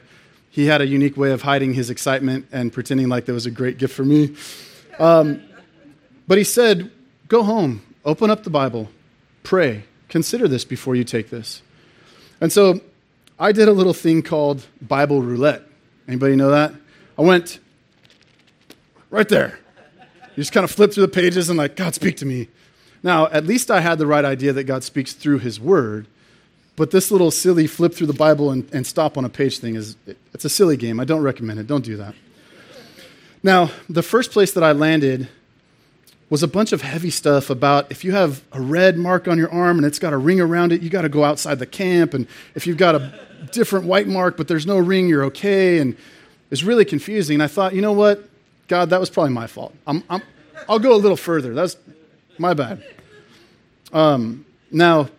[0.51, 3.51] he had a unique way of hiding his excitement and pretending like there was a
[3.51, 4.35] great gift for me.
[4.99, 5.41] Um,
[6.27, 6.91] but he said,
[7.27, 8.89] Go home, open up the Bible,
[9.41, 11.63] pray, consider this before you take this.
[12.39, 12.81] And so
[13.39, 15.63] I did a little thing called Bible roulette.
[16.07, 16.75] Anybody know that?
[17.17, 17.59] I went
[19.09, 19.57] right there.
[20.35, 22.47] You just kind of flip through the pages and, like, God, speak to me.
[23.03, 26.07] Now, at least I had the right idea that God speaks through his word.
[26.75, 29.75] But this little silly flip through the Bible and, and stop on a page thing
[29.75, 29.95] is
[30.33, 30.99] it's a silly game.
[30.99, 31.67] I don't recommend it.
[31.67, 32.15] Don't do that.
[33.43, 35.27] Now, the first place that I landed
[36.29, 39.51] was a bunch of heavy stuff about if you have a red mark on your
[39.51, 42.15] arm and it's got a ring around it, you got to go outside the camp.
[42.15, 43.19] And if you've got a
[43.51, 45.77] different white mark but there's no ring, you're okay.
[45.77, 45.95] And
[46.49, 47.35] it's really confusing.
[47.35, 48.27] And I thought, you know what?
[48.67, 49.73] God, that was probably my fault.
[49.87, 50.21] i
[50.67, 51.53] will go a little further.
[51.53, 51.77] That's
[52.37, 52.83] my bad.
[53.91, 55.09] Um, now,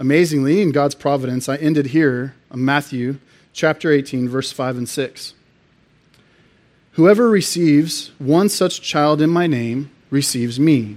[0.00, 3.18] Amazingly, in God's providence, I ended here on Matthew
[3.52, 5.34] chapter 18, verse 5 and 6.
[6.92, 10.96] Whoever receives one such child in my name receives me.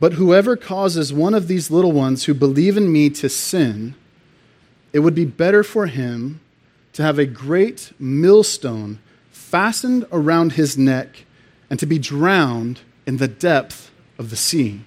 [0.00, 3.94] But whoever causes one of these little ones who believe in me to sin,
[4.92, 6.40] it would be better for him
[6.92, 8.98] to have a great millstone
[9.56, 11.24] fastened around his neck
[11.70, 14.82] and to be drowned in the depth of the sea.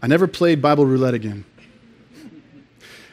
[0.00, 1.44] I never played Bible roulette again.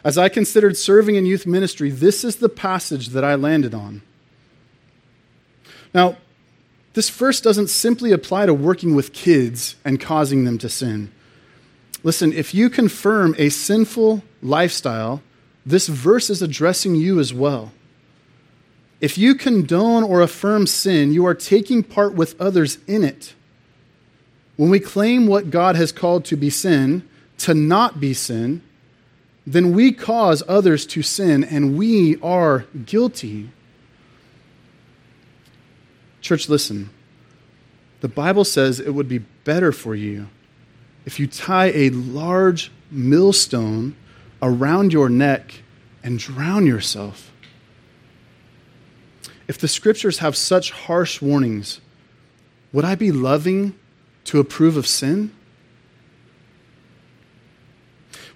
[0.04, 4.04] As I considered serving in youth ministry, this is the passage that I landed on.
[5.92, 6.18] Now,
[6.94, 11.12] this verse doesn't simply apply to working with kids and causing them to sin.
[12.04, 15.24] Listen, if you confirm a sinful lifestyle,
[15.66, 17.72] this verse is addressing you as well.
[19.04, 23.34] If you condone or affirm sin, you are taking part with others in it.
[24.56, 27.06] When we claim what God has called to be sin
[27.39, 28.62] to not be sin,
[29.46, 33.50] then we cause others to sin and we are guilty.
[36.22, 36.89] Church, listen.
[38.00, 40.30] The Bible says it would be better for you
[41.06, 43.98] if you tie a large millstone
[44.42, 45.56] around your neck
[46.02, 47.33] and drown yourself.
[49.48, 51.82] If the scriptures have such harsh warnings,
[52.72, 53.78] would I be loving
[54.26, 55.32] to approve of sin?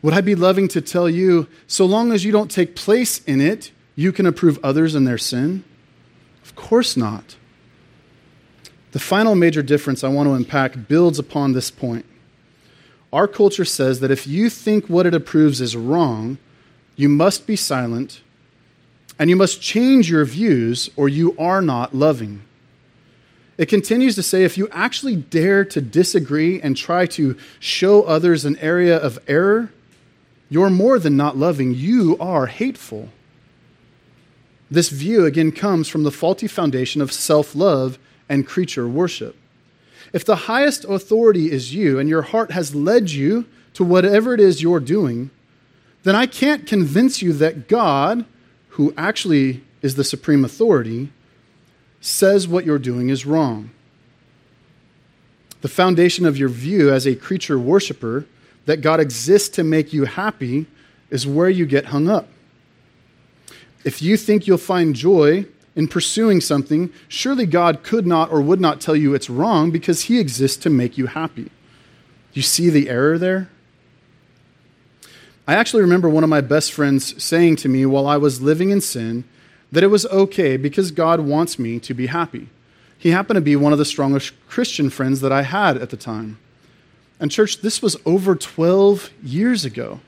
[0.01, 3.41] Would I be loving to tell you, so long as you don't take place in
[3.41, 5.63] it, you can approve others in their sin?
[6.43, 7.35] Of course not.
[8.91, 12.05] The final major difference I want to unpack builds upon this point.
[13.11, 16.37] Our culture says that if you think what it approves is wrong,
[16.95, 18.21] you must be silent
[19.19, 22.41] and you must change your views or you are not loving.
[23.57, 28.45] It continues to say if you actually dare to disagree and try to show others
[28.45, 29.71] an area of error,
[30.49, 33.09] you're more than not loving, you are hateful.
[34.69, 37.97] This view again comes from the faulty foundation of self love
[38.29, 39.35] and creature worship.
[40.13, 44.39] If the highest authority is you and your heart has led you to whatever it
[44.39, 45.31] is you're doing,
[46.03, 48.25] then I can't convince you that God,
[48.77, 51.09] who actually is the supreme authority,
[51.99, 53.71] says what you're doing is wrong.
[55.61, 58.27] The foundation of your view as a creature worshiper,
[58.67, 60.67] that God exists to make you happy,
[61.09, 62.27] is where you get hung up.
[63.83, 68.61] If you think you'll find joy in pursuing something, surely God could not or would
[68.61, 71.49] not tell you it's wrong because He exists to make you happy.
[72.33, 73.49] You see the error there?
[75.47, 78.69] I actually remember one of my best friends saying to me while I was living
[78.69, 79.23] in sin
[79.71, 82.49] that it was okay because God wants me to be happy.
[82.97, 85.97] He happened to be one of the strongest Christian friends that I had at the
[85.97, 86.37] time.
[87.19, 90.01] And, church, this was over 12 years ago.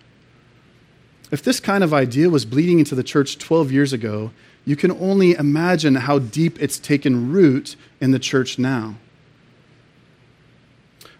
[1.32, 4.32] If this kind of idea was bleeding into the church 12 years ago,
[4.65, 8.95] you can only imagine how deep it's taken root in the church now.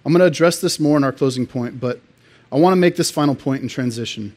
[0.05, 2.01] I'm going to address this more in our closing point, but
[2.51, 4.35] I want to make this final point in transition.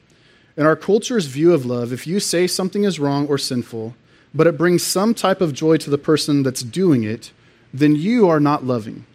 [0.57, 3.94] In our culture's view of love, if you say something is wrong or sinful,
[4.35, 7.33] but it brings some type of joy to the person that's doing it,
[7.72, 9.07] then you are not loving.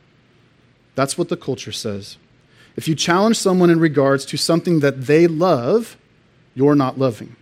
[0.96, 2.18] That's what the culture says.
[2.76, 5.98] If you challenge someone in regards to something that they love,
[6.56, 7.36] you're not loving.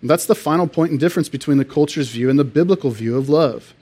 [0.00, 3.16] And that's the final point and difference between the culture's view and the biblical view
[3.16, 3.74] of love.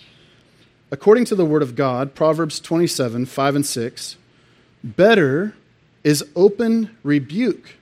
[0.91, 4.17] According to the Word of God, Proverbs 27 5 and 6,
[4.85, 5.55] better
[6.05, 7.77] is open rebuke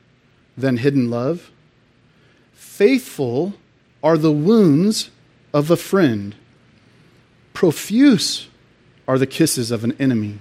[0.56, 1.50] than hidden love.
[2.52, 3.54] Faithful
[4.02, 5.10] are the wounds
[5.52, 6.34] of a friend,
[7.52, 8.48] profuse
[9.08, 10.38] are the kisses of an enemy.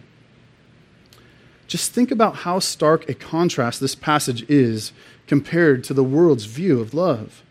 [1.68, 4.92] Just think about how stark a contrast this passage is
[5.28, 7.44] compared to the world's view of love.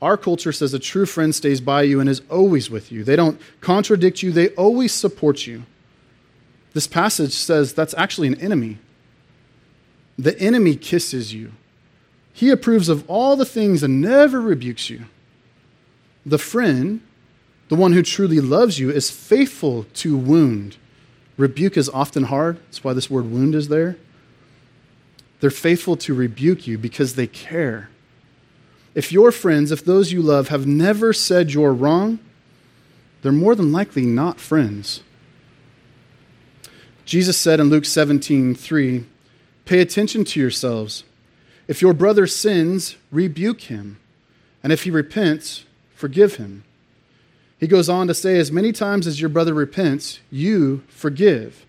[0.00, 3.04] Our culture says a true friend stays by you and is always with you.
[3.04, 5.64] They don't contradict you, they always support you.
[6.74, 8.78] This passage says that's actually an enemy.
[10.18, 11.52] The enemy kisses you.
[12.32, 15.06] He approves of all the things and never rebukes you.
[16.26, 17.00] The friend,
[17.68, 20.76] the one who truly loves you, is faithful to wound.
[21.36, 22.58] Rebuke is often hard.
[22.66, 23.96] That's why this word wound is there.
[25.40, 27.90] They're faithful to rebuke you because they care.
[28.94, 32.20] If your friends, if those you love, have never said you're wrong,
[33.22, 35.02] they're more than likely not friends.
[37.04, 39.04] Jesus said in Luke 17, 3,
[39.64, 41.04] Pay attention to yourselves.
[41.66, 43.98] If your brother sins, rebuke him.
[44.62, 46.64] And if he repents, forgive him.
[47.58, 51.64] He goes on to say, As many times as your brother repents, you forgive.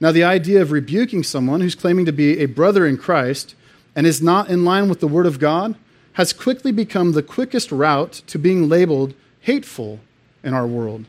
[0.00, 3.54] Now, the idea of rebuking someone who's claiming to be a brother in Christ
[3.96, 5.76] and is not in line with the Word of God
[6.12, 10.00] has quickly become the quickest route to being labeled hateful
[10.44, 11.04] in our world,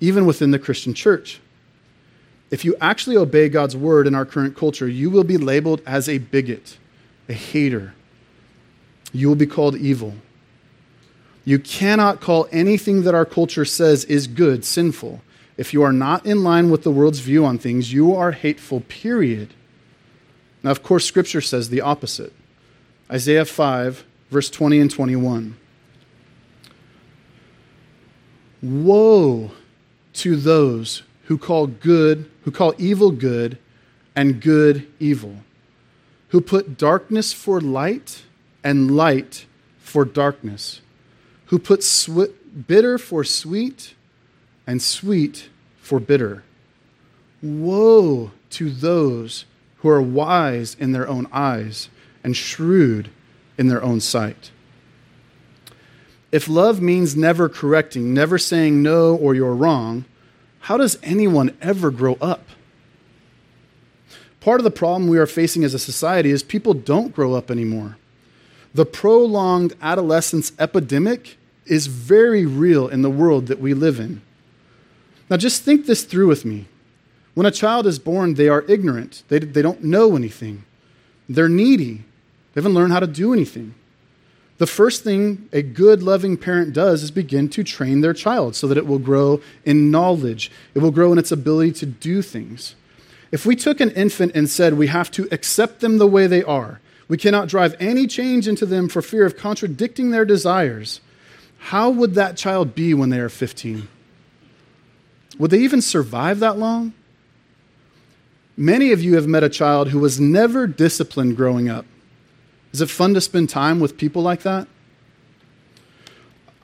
[0.00, 1.40] even within the Christian church
[2.50, 6.08] if you actually obey God's word in our current culture, you will be labeled as
[6.08, 6.78] a bigot,
[7.28, 7.94] a hater.
[9.12, 10.14] You will be called evil.
[11.44, 15.22] You cannot call anything that our culture says is good sinful.
[15.56, 18.80] If you are not in line with the world's view on things, you are hateful,
[18.80, 19.54] period.
[20.62, 22.32] Now, of course, Scripture says the opposite.
[23.10, 25.56] Isaiah 5, verse 20 and 21.
[28.62, 29.50] Woe
[30.14, 33.58] to those who call good, who call evil good
[34.16, 35.36] and good evil,
[36.28, 38.22] who put darkness for light
[38.64, 39.44] and light
[39.78, 40.80] for darkness,
[41.48, 42.32] who put sw-
[42.66, 43.92] bitter for sweet
[44.66, 46.42] and sweet for bitter.
[47.42, 49.44] Woe to those
[49.80, 51.90] who are wise in their own eyes
[52.24, 53.10] and shrewd
[53.58, 54.52] in their own sight.
[56.32, 60.06] If love means never correcting, never saying no or you're wrong,
[60.68, 62.42] how does anyone ever grow up?
[64.38, 67.50] Part of the problem we are facing as a society is people don't grow up
[67.50, 67.96] anymore.
[68.74, 74.20] The prolonged adolescence epidemic is very real in the world that we live in.
[75.30, 76.66] Now, just think this through with me.
[77.32, 80.66] When a child is born, they are ignorant, they, they don't know anything,
[81.30, 82.04] they're needy,
[82.52, 83.74] they haven't learned how to do anything.
[84.58, 88.66] The first thing a good, loving parent does is begin to train their child so
[88.66, 90.50] that it will grow in knowledge.
[90.74, 92.74] It will grow in its ability to do things.
[93.30, 96.42] If we took an infant and said we have to accept them the way they
[96.42, 101.00] are, we cannot drive any change into them for fear of contradicting their desires,
[101.58, 103.88] how would that child be when they are 15?
[105.38, 106.92] Would they even survive that long?
[108.56, 111.86] Many of you have met a child who was never disciplined growing up.
[112.72, 114.68] Is it fun to spend time with people like that?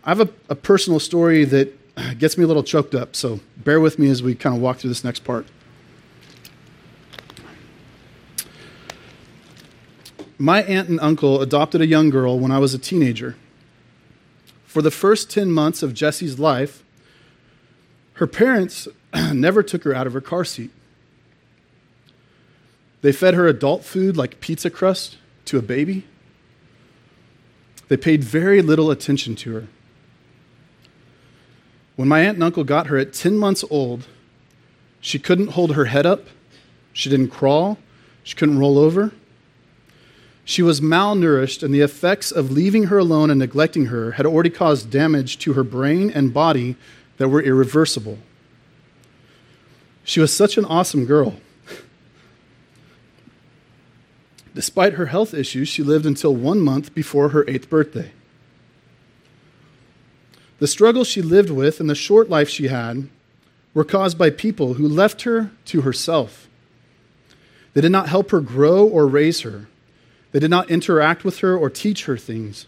[0.05, 3.81] I have a, a personal story that gets me a little choked up, so bear
[3.81, 5.47] with me as we kind of walk through this next part.
[10.37, 13.37] My aunt and uncle adopted a young girl when I was a teenager.
[14.67, 16.83] For the first 10 months of Jessie's life,
[18.15, 18.89] her parents
[19.33, 20.71] never took her out of her car seat.
[23.01, 25.17] They fed her adult food like pizza crust
[25.47, 26.05] to a baby.
[27.89, 29.69] They paid very little attention to her.
[31.97, 34.07] When my aunt and uncle got her at 10 months old,
[35.01, 36.27] she couldn't hold her head up,
[36.93, 37.79] she didn't crawl,
[38.23, 39.13] she couldn't roll over.
[40.45, 44.51] She was malnourished, and the effects of leaving her alone and neglecting her had already
[44.51, 46.77] caused damage to her brain and body
[47.17, 48.19] that were irreversible.
[50.05, 51.37] She was such an awesome girl.
[54.55, 58.13] Despite her health issues, she lived until one month before her eighth birthday.
[60.61, 63.09] The struggles she lived with and the short life she had
[63.75, 66.49] were caused by people who left her to herself.
[67.75, 69.67] They did not help her grow or raise her.
[70.31, 72.67] They did not interact with her or teach her things.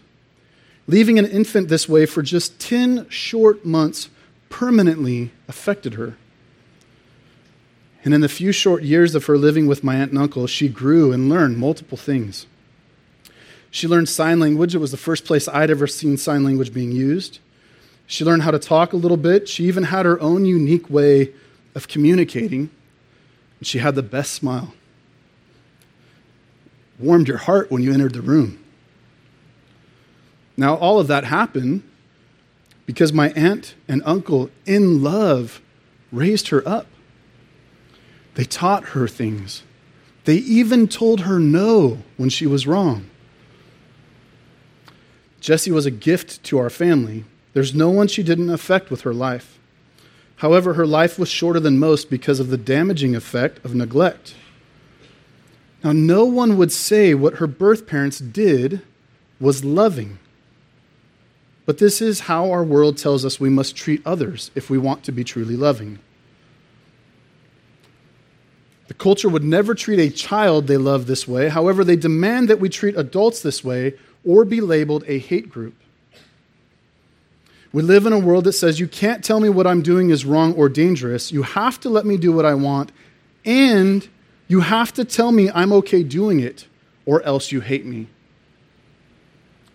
[0.85, 4.09] Leaving an infant this way for just 10 short months
[4.49, 6.17] permanently affected her.
[8.07, 10.69] And in the few short years of her living with my aunt and uncle, she
[10.69, 12.47] grew and learned multiple things.
[13.69, 14.73] She learned sign language.
[14.73, 17.39] It was the first place I'd ever seen sign language being used.
[18.05, 19.49] She learned how to talk a little bit.
[19.49, 21.33] She even had her own unique way
[21.75, 22.69] of communicating.
[23.59, 24.73] And she had the best smile.
[26.99, 28.63] Warmed your heart when you entered the room.
[30.55, 31.83] Now, all of that happened
[32.85, 35.59] because my aunt and uncle, in love,
[36.13, 36.87] raised her up.
[38.37, 39.63] They taught her things.
[40.25, 43.09] They even told her no when she was wrong.
[45.41, 47.25] Jessie was a gift to our family.
[47.53, 49.57] There's no one she didn't affect with her life.
[50.35, 54.35] However, her life was shorter than most because of the damaging effect of neglect.
[55.83, 58.83] Now, no one would say what her birth parents did
[59.39, 60.19] was loving.
[61.65, 65.03] But this is how our world tells us we must treat others if we want
[65.05, 65.97] to be truly loving.
[68.87, 71.49] The culture would never treat a child they love this way.
[71.49, 73.93] However, they demand that we treat adults this way
[74.25, 75.75] or be labeled a hate group.
[77.73, 80.25] We live in a world that says you can't tell me what I'm doing is
[80.25, 81.31] wrong or dangerous.
[81.31, 82.91] You have to let me do what I want,
[83.45, 84.07] and
[84.47, 86.65] you have to tell me I'm okay doing it,
[87.05, 88.07] or else you hate me.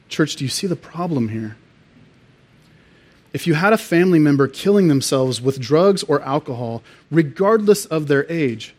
[0.08, 1.56] Church, do you see the problem here?
[3.32, 8.30] If you had a family member killing themselves with drugs or alcohol, regardless of their
[8.30, 8.74] age,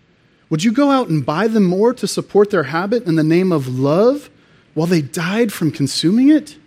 [0.53, 3.51] would you go out and buy them more to support their habit in the name
[3.51, 4.29] of love
[4.75, 6.57] while they died from consuming it?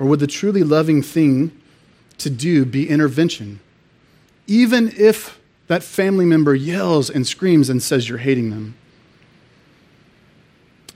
[0.00, 1.56] Or would the truly loving thing
[2.18, 3.60] to do be intervention?
[4.48, 5.38] Even if
[5.68, 8.74] that family member yells and screams and says you're hating them.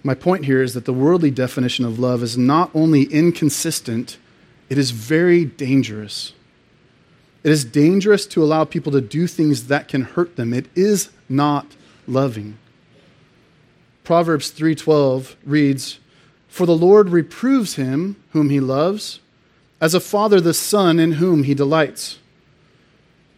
[0.03, 4.19] My point here is that the worldly definition of love is not only inconsistent,
[4.69, 6.33] it is very dangerous.
[7.47, 10.53] It is dangerous to allow people to do things that can hurt them.
[10.53, 11.77] It is not
[12.09, 12.59] loving.
[14.03, 16.01] Proverbs 3:12 reads,
[16.49, 19.21] "For the Lord reproves him whom he loves,
[19.81, 22.19] as a father the son in whom he delights."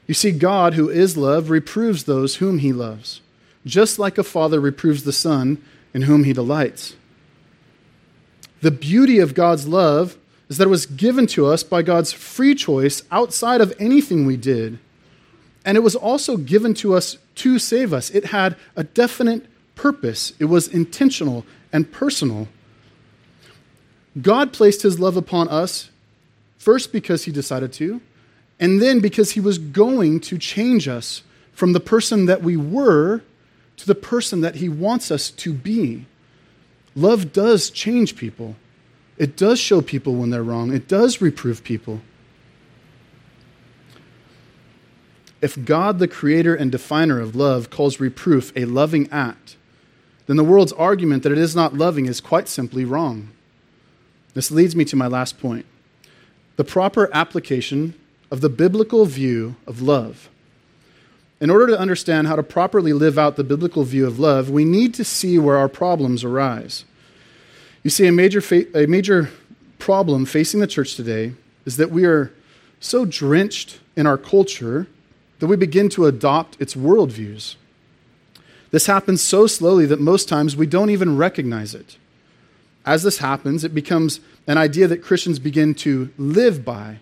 [0.06, 3.20] You see God, who is love, reproves those whom he loves,
[3.66, 5.59] just like a father reproves the son
[5.92, 6.94] in whom he delights.
[8.62, 10.16] The beauty of God's love
[10.49, 14.36] is that it was given to us by God's free choice outside of anything we
[14.36, 14.78] did.
[15.64, 18.11] And it was also given to us to save us.
[18.11, 22.49] It had a definite purpose, it was intentional and personal.
[24.20, 25.90] God placed his love upon us
[26.57, 28.01] first because he decided to,
[28.59, 31.22] and then because he was going to change us
[31.53, 33.22] from the person that we were
[33.76, 36.07] to the person that he wants us to be.
[36.96, 38.57] Love does change people.
[39.18, 42.00] It does show people when they're wrong, it does reprove people.
[45.40, 49.56] if God, the creator and definer of love, calls reproof a loving act,
[50.26, 53.30] then the world's argument that it is not loving is quite simply wrong.
[54.34, 55.66] This leads me to my last point
[56.56, 57.94] the proper application
[58.32, 60.28] of the biblical view of love.
[61.40, 64.64] In order to understand how to properly live out the biblical view of love, we
[64.64, 66.84] need to see where our problems arise.
[67.82, 69.30] You see, a major, fa- a major
[69.78, 71.32] problem facing the church today
[71.64, 72.32] is that we are
[72.80, 74.86] so drenched in our culture
[75.38, 77.56] that we begin to adopt its worldviews.
[78.70, 81.96] This happens so slowly that most times we don't even recognize it.
[82.84, 86.98] As this happens, it becomes an idea that Christians begin to live by.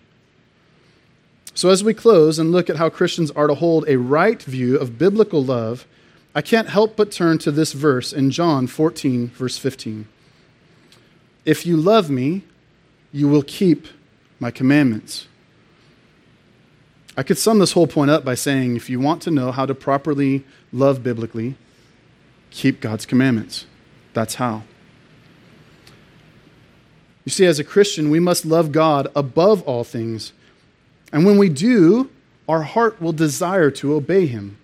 [1.53, 4.77] So, as we close and look at how Christians are to hold a right view
[4.77, 5.87] of biblical love,
[6.35, 10.07] I can't help but turn to this verse in John 14, verse 15.
[11.47, 12.43] If you love me,
[13.13, 13.87] you will keep
[14.37, 15.27] my commandments.
[17.15, 19.65] I could sum this whole point up by saying if you want to know how
[19.65, 20.43] to properly
[20.73, 21.55] love biblically,
[22.51, 23.65] keep God's commandments.
[24.13, 24.63] That's how.
[27.23, 30.33] You see, as a Christian, we must love God above all things.
[31.13, 32.09] And when we do,
[32.49, 34.57] our heart will desire to obey him.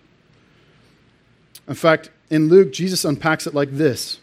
[1.65, 4.19] In fact, in Luke, Jesus unpacks it like this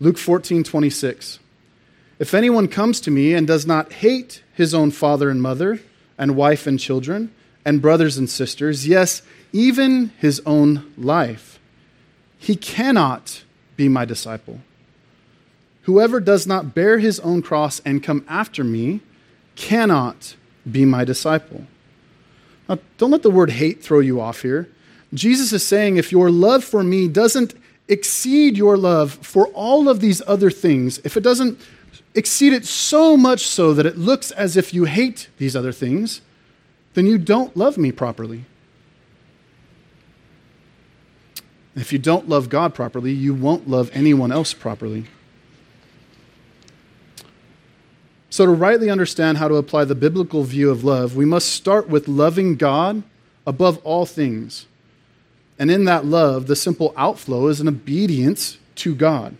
[0.00, 1.38] Luke 14, 26.
[2.18, 5.80] If anyone comes to me and does not hate his own father and mother,
[6.18, 7.32] and wife and children,
[7.64, 11.60] and brothers and sisters, yes, even his own life,
[12.38, 13.44] he cannot
[13.76, 14.60] be my disciple.
[15.82, 19.00] Whoever does not bear his own cross and come after me
[19.54, 20.34] cannot
[20.70, 21.64] be my disciple.
[22.68, 24.68] Now, don't let the word hate throw you off here.
[25.14, 27.54] Jesus is saying if your love for me doesn't
[27.88, 31.58] exceed your love for all of these other things, if it doesn't
[32.18, 36.20] exceed it so much so that it looks as if you hate these other things,
[36.94, 38.44] then you don't love me properly.
[41.74, 45.04] If you don't love God properly, you won't love anyone else properly.
[48.30, 51.88] So, to rightly understand how to apply the biblical view of love, we must start
[51.88, 53.02] with loving God
[53.46, 54.66] above all things.
[55.58, 59.36] And in that love, the simple outflow is an obedience to God.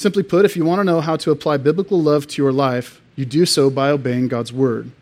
[0.00, 3.02] Simply put, if you want to know how to apply biblical love to your life,
[3.16, 4.92] you do so by obeying God's word.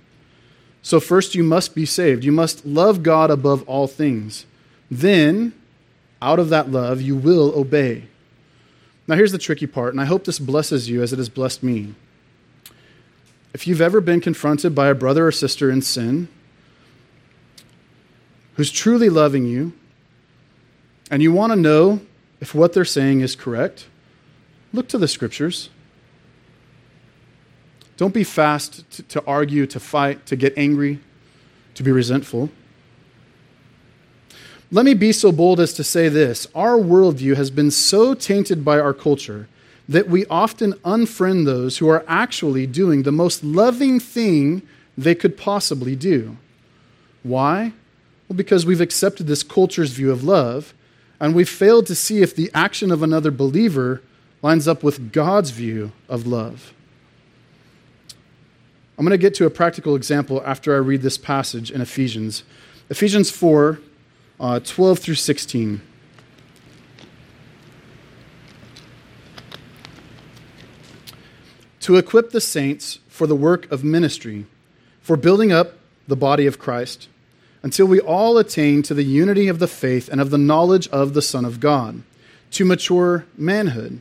[0.83, 2.25] So, first, you must be saved.
[2.25, 4.45] You must love God above all things.
[4.91, 5.53] Then,
[6.21, 8.09] out of that love, you will obey.
[9.07, 11.63] Now, here's the tricky part, and I hope this blesses you as it has blessed
[11.63, 11.95] me.
[13.55, 16.27] If you've ever been confronted by a brother or sister in sin
[18.55, 19.75] who's truly loving you,
[21.09, 22.01] and you want to know
[22.41, 23.87] if what they're saying is correct,
[24.79, 25.71] look to the scriptures.
[27.97, 31.01] Don't be fast to, to argue, to fight, to get angry,
[31.75, 32.49] to be resentful.
[34.71, 38.65] Let me be so bold as to say this our worldview has been so tainted
[38.65, 39.49] by our culture
[39.89, 44.63] that we often unfriend those who are actually doing the most loving thing
[44.97, 46.37] they could possibly do.
[47.25, 47.73] Why?
[48.29, 50.73] Well, because we've accepted this culture's view of love,
[51.19, 54.03] and we've failed to see if the action of another believer
[54.43, 56.73] lines up with God's view of love.
[58.97, 62.43] I'm going to get to a practical example after I read this passage in Ephesians.
[62.91, 63.79] Ephesians 4
[64.41, 65.81] uh, 12 through 16.
[71.81, 74.47] To equip the saints for the work of ministry,
[75.01, 75.75] for building up
[76.07, 77.09] the body of Christ,
[77.63, 81.15] until we all attain to the unity of the faith and of the knowledge of
[81.15, 82.03] the Son of God,
[82.53, 84.01] to mature manhood,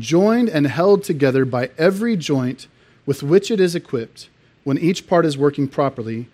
[0.00, 2.66] joined and held together by every joint
[3.04, 4.28] with which it is equipped,
[4.64, 6.28] when each part is working properly,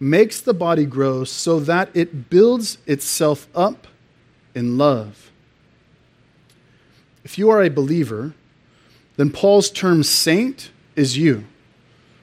[0.00, 3.86] makes the body grow so that it builds itself up
[4.54, 5.30] in love.
[7.24, 8.34] If you are a believer,
[9.16, 11.44] then Paul's term saint is you.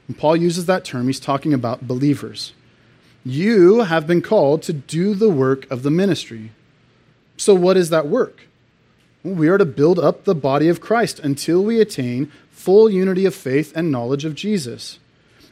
[0.07, 2.53] When Paul uses that term, he's talking about believers.
[3.25, 6.51] You have been called to do the work of the ministry.
[7.37, 8.47] So, what is that work?
[9.23, 13.33] We are to build up the body of Christ until we attain full unity of
[13.33, 14.99] faith and knowledge of Jesus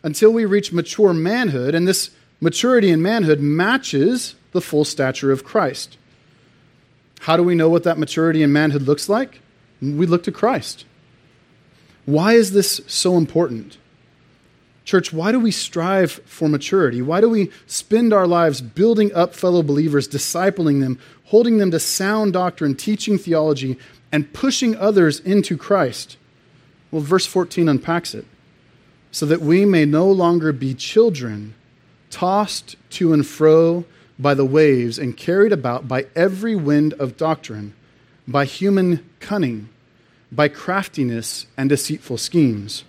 [0.04, 5.44] until we reach mature manhood, and this maturity in manhood matches the full stature of
[5.44, 5.98] Christ.
[7.22, 9.42] How do we know what that maturity in manhood looks like?
[9.82, 10.86] We look to Christ.
[12.06, 13.78] Why is this so important?
[14.86, 17.02] Church, why do we strive for maturity?
[17.02, 21.00] Why do we spend our lives building up fellow believers, discipling them,
[21.32, 23.78] holding them to sound doctrine, teaching theology,
[24.12, 26.18] and pushing others into Christ?
[26.92, 28.26] Well, verse 14 unpacks it.
[29.12, 31.54] So that we may no longer be children,
[32.10, 33.86] tossed to and fro
[34.20, 37.76] by the waves and carried about by every wind of doctrine,
[38.28, 39.70] by human cunning,
[40.34, 42.84] by craftiness and deceitful schemes.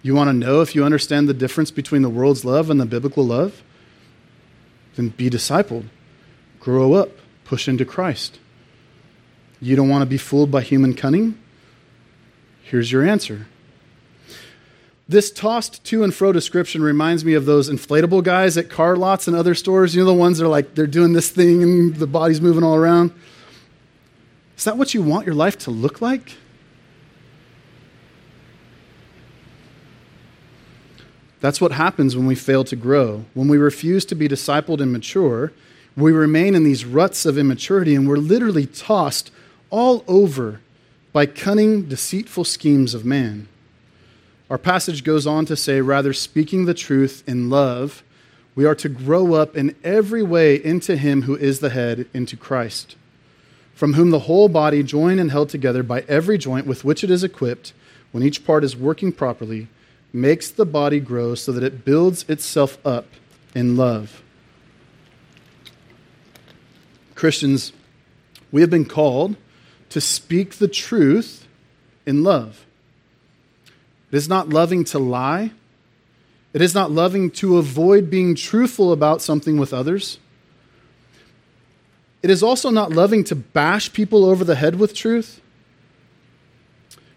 [0.00, 2.86] You want to know if you understand the difference between the world's love and the
[2.86, 3.62] biblical love?
[4.96, 5.86] Then be discipled,
[6.60, 7.10] grow up,
[7.44, 8.38] push into Christ.
[9.60, 11.38] You don't want to be fooled by human cunning?
[12.62, 13.46] Here's your answer.
[15.08, 19.28] This tossed to and fro description reminds me of those inflatable guys at car lots
[19.28, 19.94] and other stores.
[19.94, 22.62] You know, the ones that are like, they're doing this thing and the body's moving
[22.62, 23.12] all around.
[24.56, 26.36] Is that what you want your life to look like?
[31.44, 33.26] That's what happens when we fail to grow.
[33.34, 35.52] When we refuse to be discipled and mature,
[35.94, 39.30] we remain in these ruts of immaturity and we're literally tossed
[39.68, 40.62] all over
[41.12, 43.46] by cunning, deceitful schemes of man.
[44.48, 48.02] Our passage goes on to say, rather, speaking the truth in love,
[48.54, 52.38] we are to grow up in every way into Him who is the head, into
[52.38, 52.96] Christ,
[53.74, 57.10] from whom the whole body, joined and held together by every joint with which it
[57.10, 57.74] is equipped,
[58.12, 59.68] when each part is working properly,
[60.14, 63.06] makes the body grow so that it builds itself up
[63.54, 64.22] in love.
[67.16, 67.72] Christians,
[68.52, 69.36] we have been called
[69.90, 71.46] to speak the truth
[72.06, 72.64] in love.
[74.12, 75.50] It is not loving to lie.
[76.52, 80.20] It is not loving to avoid being truthful about something with others.
[82.22, 85.40] It is also not loving to bash people over the head with truth.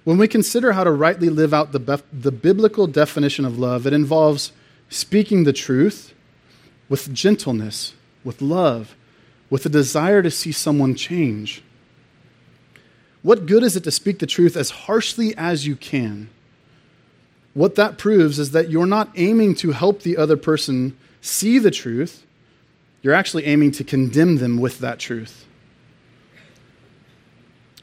[0.08, 3.92] When we consider how to rightly live out the, the biblical definition of love, it
[3.92, 4.54] involves
[4.88, 6.14] speaking the truth
[6.88, 7.94] with gentleness,
[8.24, 8.96] with love,
[9.50, 11.62] with a desire to see someone change.
[13.22, 16.30] What good is it to speak the truth as harshly as you can?
[17.54, 21.70] What that proves is that you're not aiming to help the other person see the
[21.70, 22.26] truth,
[23.02, 25.47] you're actually aiming to condemn them with that truth.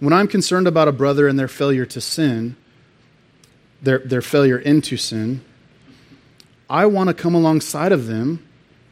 [0.01, 2.57] When I'm concerned about a brother and their failure to sin,
[3.83, 5.43] their, their failure into sin,
[6.69, 8.45] I want to come alongside of them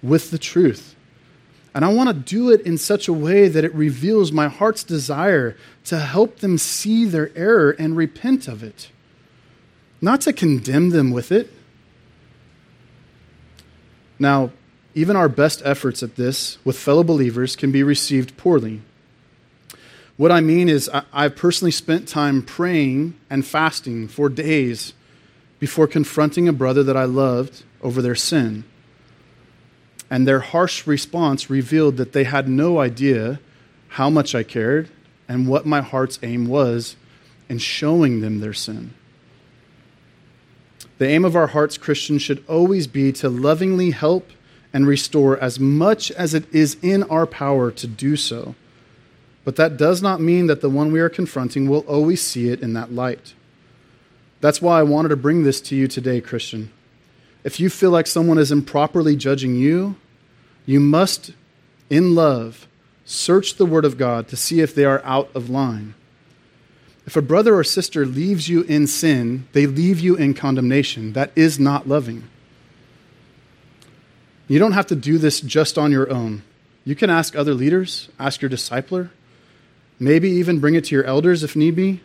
[0.02, 0.94] with the truth.
[1.74, 4.84] And I want to do it in such a way that it reveals my heart's
[4.84, 8.90] desire to help them see their error and repent of it,
[10.00, 11.50] not to condemn them with it.
[14.18, 14.50] Now,
[14.94, 18.82] even our best efforts at this with fellow believers can be received poorly.
[20.16, 24.92] What I mean is, I, have personally spent time praying and fasting for days
[25.58, 28.64] before confronting a brother that I loved over their sin.
[30.10, 33.40] And their harsh response revealed that they had no idea
[33.88, 34.90] how much I cared
[35.28, 36.96] and what my heart's aim was
[37.48, 38.92] in showing them their sin.
[40.98, 44.30] The aim of our hearts, Christians, should always be to lovingly help
[44.72, 48.54] and restore as much as it is in our power to do so.
[49.44, 52.60] But that does not mean that the one we are confronting will always see it
[52.60, 53.34] in that light.
[54.40, 56.72] That's why I wanted to bring this to you today, Christian.
[57.44, 59.96] If you feel like someone is improperly judging you,
[60.64, 61.32] you must,
[61.90, 62.68] in love,
[63.04, 65.94] search the Word of God to see if they are out of line.
[67.04, 71.14] If a brother or sister leaves you in sin, they leave you in condemnation.
[71.14, 72.28] That is not loving.
[74.46, 76.42] You don't have to do this just on your own.
[76.84, 79.10] You can ask other leaders, ask your discipler,
[80.02, 82.00] Maybe even bring it to your elders if need be.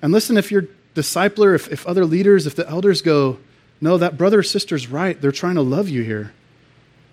[0.00, 3.38] And listen, if your discipler, if, if other leaders, if the elders go,
[3.80, 6.32] no, that brother or sister's right, they're trying to love you here,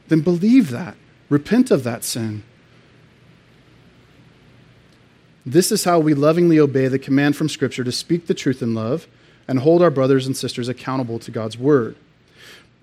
[0.07, 0.95] then believe that.
[1.29, 2.43] Repent of that sin.
[5.47, 8.75] This is how we lovingly obey the command from Scripture to speak the truth in
[8.75, 9.07] love
[9.47, 11.95] and hold our brothers and sisters accountable to God's word.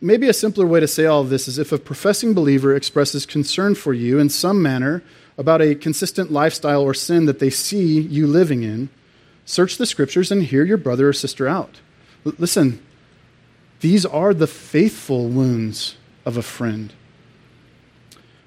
[0.00, 3.24] Maybe a simpler way to say all of this is if a professing believer expresses
[3.24, 5.04] concern for you in some manner
[5.38, 8.88] about a consistent lifestyle or sin that they see you living in,
[9.44, 11.80] search the scriptures and hear your brother or sister out.
[12.26, 12.80] L- listen,
[13.80, 16.92] these are the faithful wounds of a friend.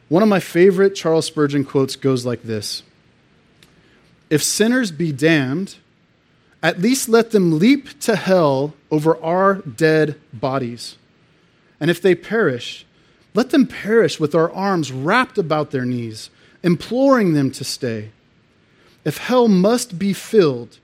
[0.07, 2.83] One of my favorite Charles Spurgeon quotes goes like this
[4.29, 5.75] If sinners be damned,
[6.61, 10.97] at least let them leap to hell over our dead bodies.
[11.79, 12.85] And if they perish,
[13.33, 16.29] let them perish with our arms wrapped about their knees,
[16.65, 18.09] imploring them to stay.
[19.05, 20.79] If hell must be filled,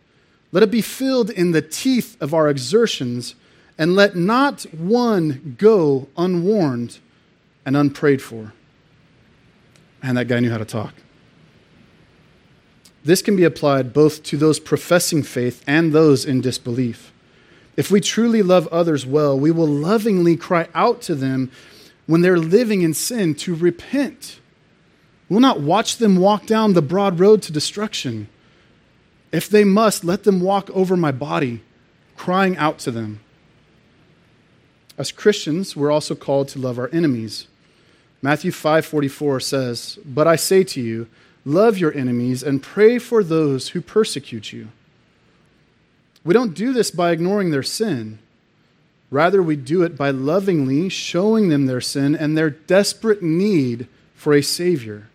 [0.52, 3.36] let it be filled in the teeth of our exertions,
[3.78, 7.00] and let not one go unwarned
[7.66, 8.54] and unprayed for.
[10.04, 10.94] And that guy knew how to talk.
[13.04, 17.12] This can be applied both to those professing faith and those in disbelief.
[17.76, 21.50] If we truly love others well, we will lovingly cry out to them
[22.06, 24.41] when they're living in sin to repent.
[25.32, 28.28] We'll not watch them walk down the broad road to destruction.
[29.32, 31.62] If they must, let them walk over my body,
[32.18, 33.22] crying out to them.
[34.98, 37.48] As Christians, we're also called to love our enemies.
[38.22, 41.08] Matthew 5:44 says, "But I say to you,
[41.46, 44.68] love your enemies and pray for those who persecute you."
[46.26, 48.20] We don't do this by ignoring their sin.
[49.10, 54.34] Rather, we do it by lovingly showing them their sin and their desperate need for
[54.34, 55.08] a Savior.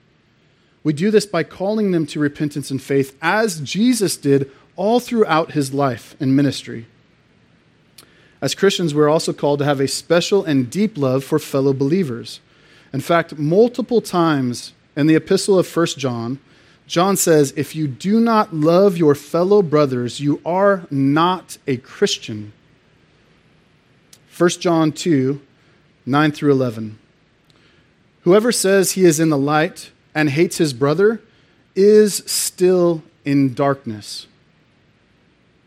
[0.87, 5.51] We do this by calling them to repentance and faith, as Jesus did all throughout
[5.51, 6.87] his life and ministry.
[8.41, 12.39] As Christians, we're also called to have a special and deep love for fellow believers.
[12.93, 16.39] In fact, multiple times in the epistle of 1 John,
[16.87, 22.53] John says, If you do not love your fellow brothers, you are not a Christian.
[24.39, 25.41] 1 John 2
[26.07, 26.97] 9 through 11.
[28.21, 31.21] Whoever says he is in the light and hates his brother
[31.75, 34.27] is still in darkness.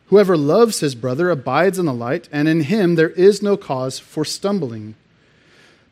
[0.08, 4.00] Whoever loves his brother abides in the light, and in him there is no cause
[4.00, 4.96] for stumbling.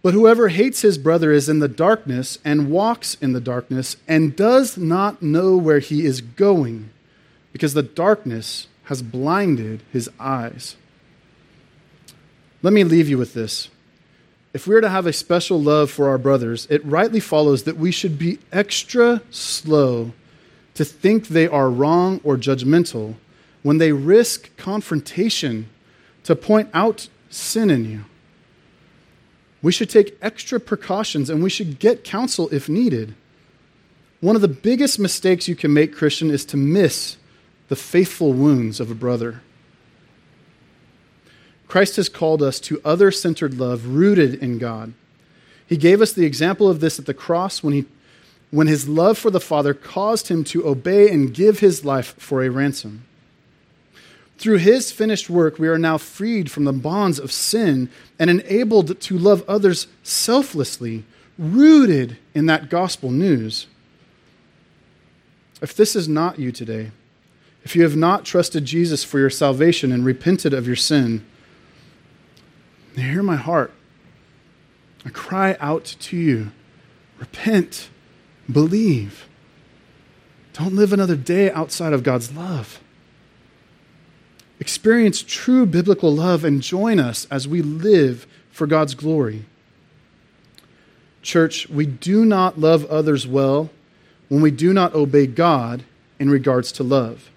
[0.02, 4.36] But whoever hates his brother is in the darkness and walks in the darkness and
[4.36, 6.90] does not know where he is going,
[7.54, 10.78] because the darkness has blinded his eyes.
[12.64, 13.70] Let me leave you with this.
[14.54, 17.78] If we are to have a special love for our brothers, it rightly follows that
[17.78, 20.14] we should be extra slow
[20.74, 23.16] to think they are wrong or judgmental
[23.64, 25.70] when they risk confrontation
[26.24, 28.06] to point out sin in you.
[29.62, 33.16] We should take extra precautions and we should get counsel if needed.
[34.22, 37.18] One of the biggest mistakes you can make, Christian, is to miss
[37.68, 39.42] the faithful wounds of a brother.
[41.68, 44.94] Christ has called us to other centered love rooted in God.
[45.68, 47.86] He gave us the example of this at the cross when, he,
[48.52, 52.42] when his love for the Father caused him to obey and give his life for
[52.42, 53.04] a ransom.
[54.38, 57.90] Through his finished work, we are now freed from the bonds of sin
[58.20, 61.04] and enabled to love others selflessly,
[61.38, 63.68] rooted in that gospel news.
[65.62, 66.92] If this is not you today,
[67.64, 71.26] if you have not trusted Jesus for your salvation and repented of your sin,
[73.02, 73.72] hear my heart.
[75.06, 76.52] I cry out to you
[77.20, 77.90] repent,
[78.52, 79.28] believe.
[80.54, 82.80] Don't live another day outside of God's love.
[84.60, 89.46] Experience true biblical love and join us as we live for God's glory.
[91.22, 93.70] Church, we do not love others well
[94.30, 95.84] when we do not obey God
[96.20, 97.30] in regards to love.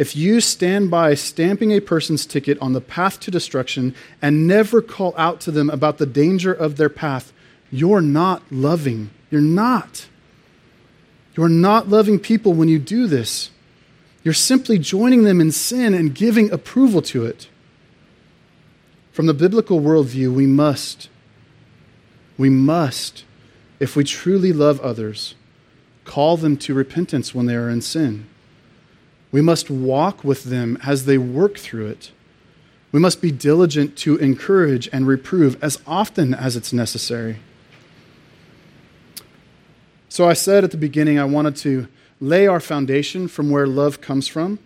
[0.00, 4.80] If you stand by stamping a person's ticket on the path to destruction and never
[4.80, 7.34] call out to them about the danger of their path,
[7.70, 9.10] you're not loving.
[9.30, 10.08] You're not.
[11.36, 13.50] You're not loving people when you do this.
[14.24, 17.50] You're simply joining them in sin and giving approval to it.
[19.12, 21.10] From the biblical worldview, we must,
[22.38, 23.24] we must,
[23.78, 25.34] if we truly love others,
[26.06, 28.29] call them to repentance when they are in sin.
[29.32, 32.10] We must walk with them as they work through it.
[32.92, 37.36] We must be diligent to encourage and reprove as often as it's necessary.
[40.08, 41.86] So, I said at the beginning, I wanted to
[42.20, 44.58] lay our foundation from where love comes from.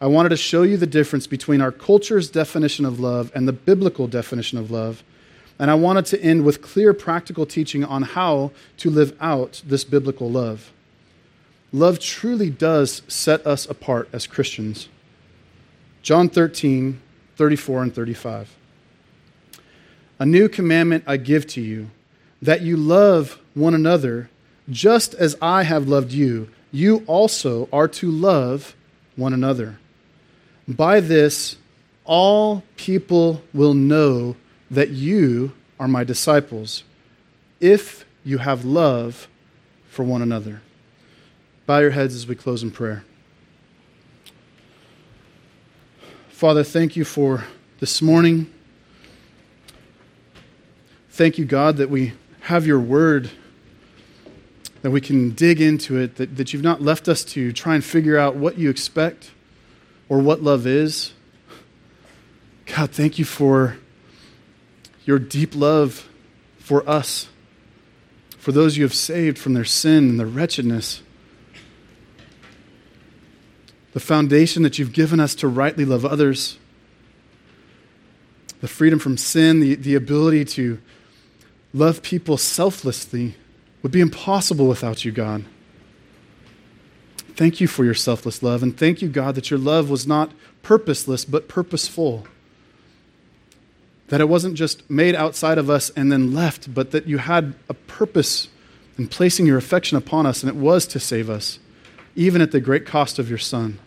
[0.00, 3.52] I wanted to show you the difference between our culture's definition of love and the
[3.52, 5.04] biblical definition of love.
[5.58, 9.84] And I wanted to end with clear practical teaching on how to live out this
[9.84, 10.72] biblical love.
[11.74, 14.88] Love truly does set us apart as Christians.
[16.02, 17.00] John 13,
[17.34, 18.56] 34 and 35.
[20.20, 21.90] A new commandment I give to you,
[22.40, 24.30] that you love one another
[24.70, 28.74] just as I have loved you you also are to love
[29.14, 29.78] one another.
[30.66, 31.56] By this,
[32.04, 34.34] all people will know
[34.70, 36.82] that you are my disciples
[37.60, 39.28] if you have love
[39.88, 40.62] for one another.
[41.66, 43.04] Bow your heads as we close in prayer.
[46.28, 47.44] Father, thank you for
[47.80, 48.52] this morning.
[51.08, 53.30] Thank you, God, that we have your word,
[54.82, 57.82] that we can dig into it, that, that you've not left us to try and
[57.82, 59.30] figure out what you expect
[60.10, 61.12] or what love is.
[62.66, 63.78] God, thank you for
[65.06, 66.10] your deep love
[66.58, 67.28] for us,
[68.36, 71.00] for those you have saved from their sin and their wretchedness.
[73.94, 76.58] The foundation that you've given us to rightly love others,
[78.60, 80.80] the freedom from sin, the, the ability to
[81.72, 83.36] love people selflessly
[83.82, 85.44] would be impossible without you, God.
[87.36, 90.32] Thank you for your selfless love, and thank you, God, that your love was not
[90.62, 92.26] purposeless but purposeful.
[94.08, 97.54] That it wasn't just made outside of us and then left, but that you had
[97.68, 98.48] a purpose
[98.98, 101.60] in placing your affection upon us, and it was to save us,
[102.16, 103.78] even at the great cost of your Son.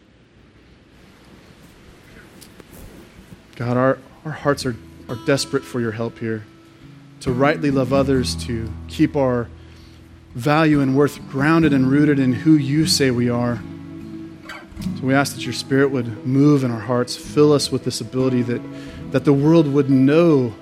[3.57, 4.75] God, our, our hearts are,
[5.09, 6.45] are desperate for your help here
[7.21, 9.49] to rightly love others, to keep our
[10.35, 13.59] value and worth grounded and rooted in who you say we are.
[14.99, 17.99] So we ask that your Spirit would move in our hearts, fill us with this
[17.99, 18.61] ability that,
[19.11, 20.53] that the world would know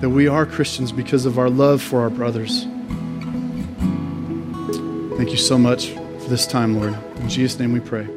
[0.00, 2.64] that we are Christians because of our love for our brothers.
[5.18, 6.96] Thank you so much for this time, Lord.
[7.16, 8.15] In Jesus' name we pray.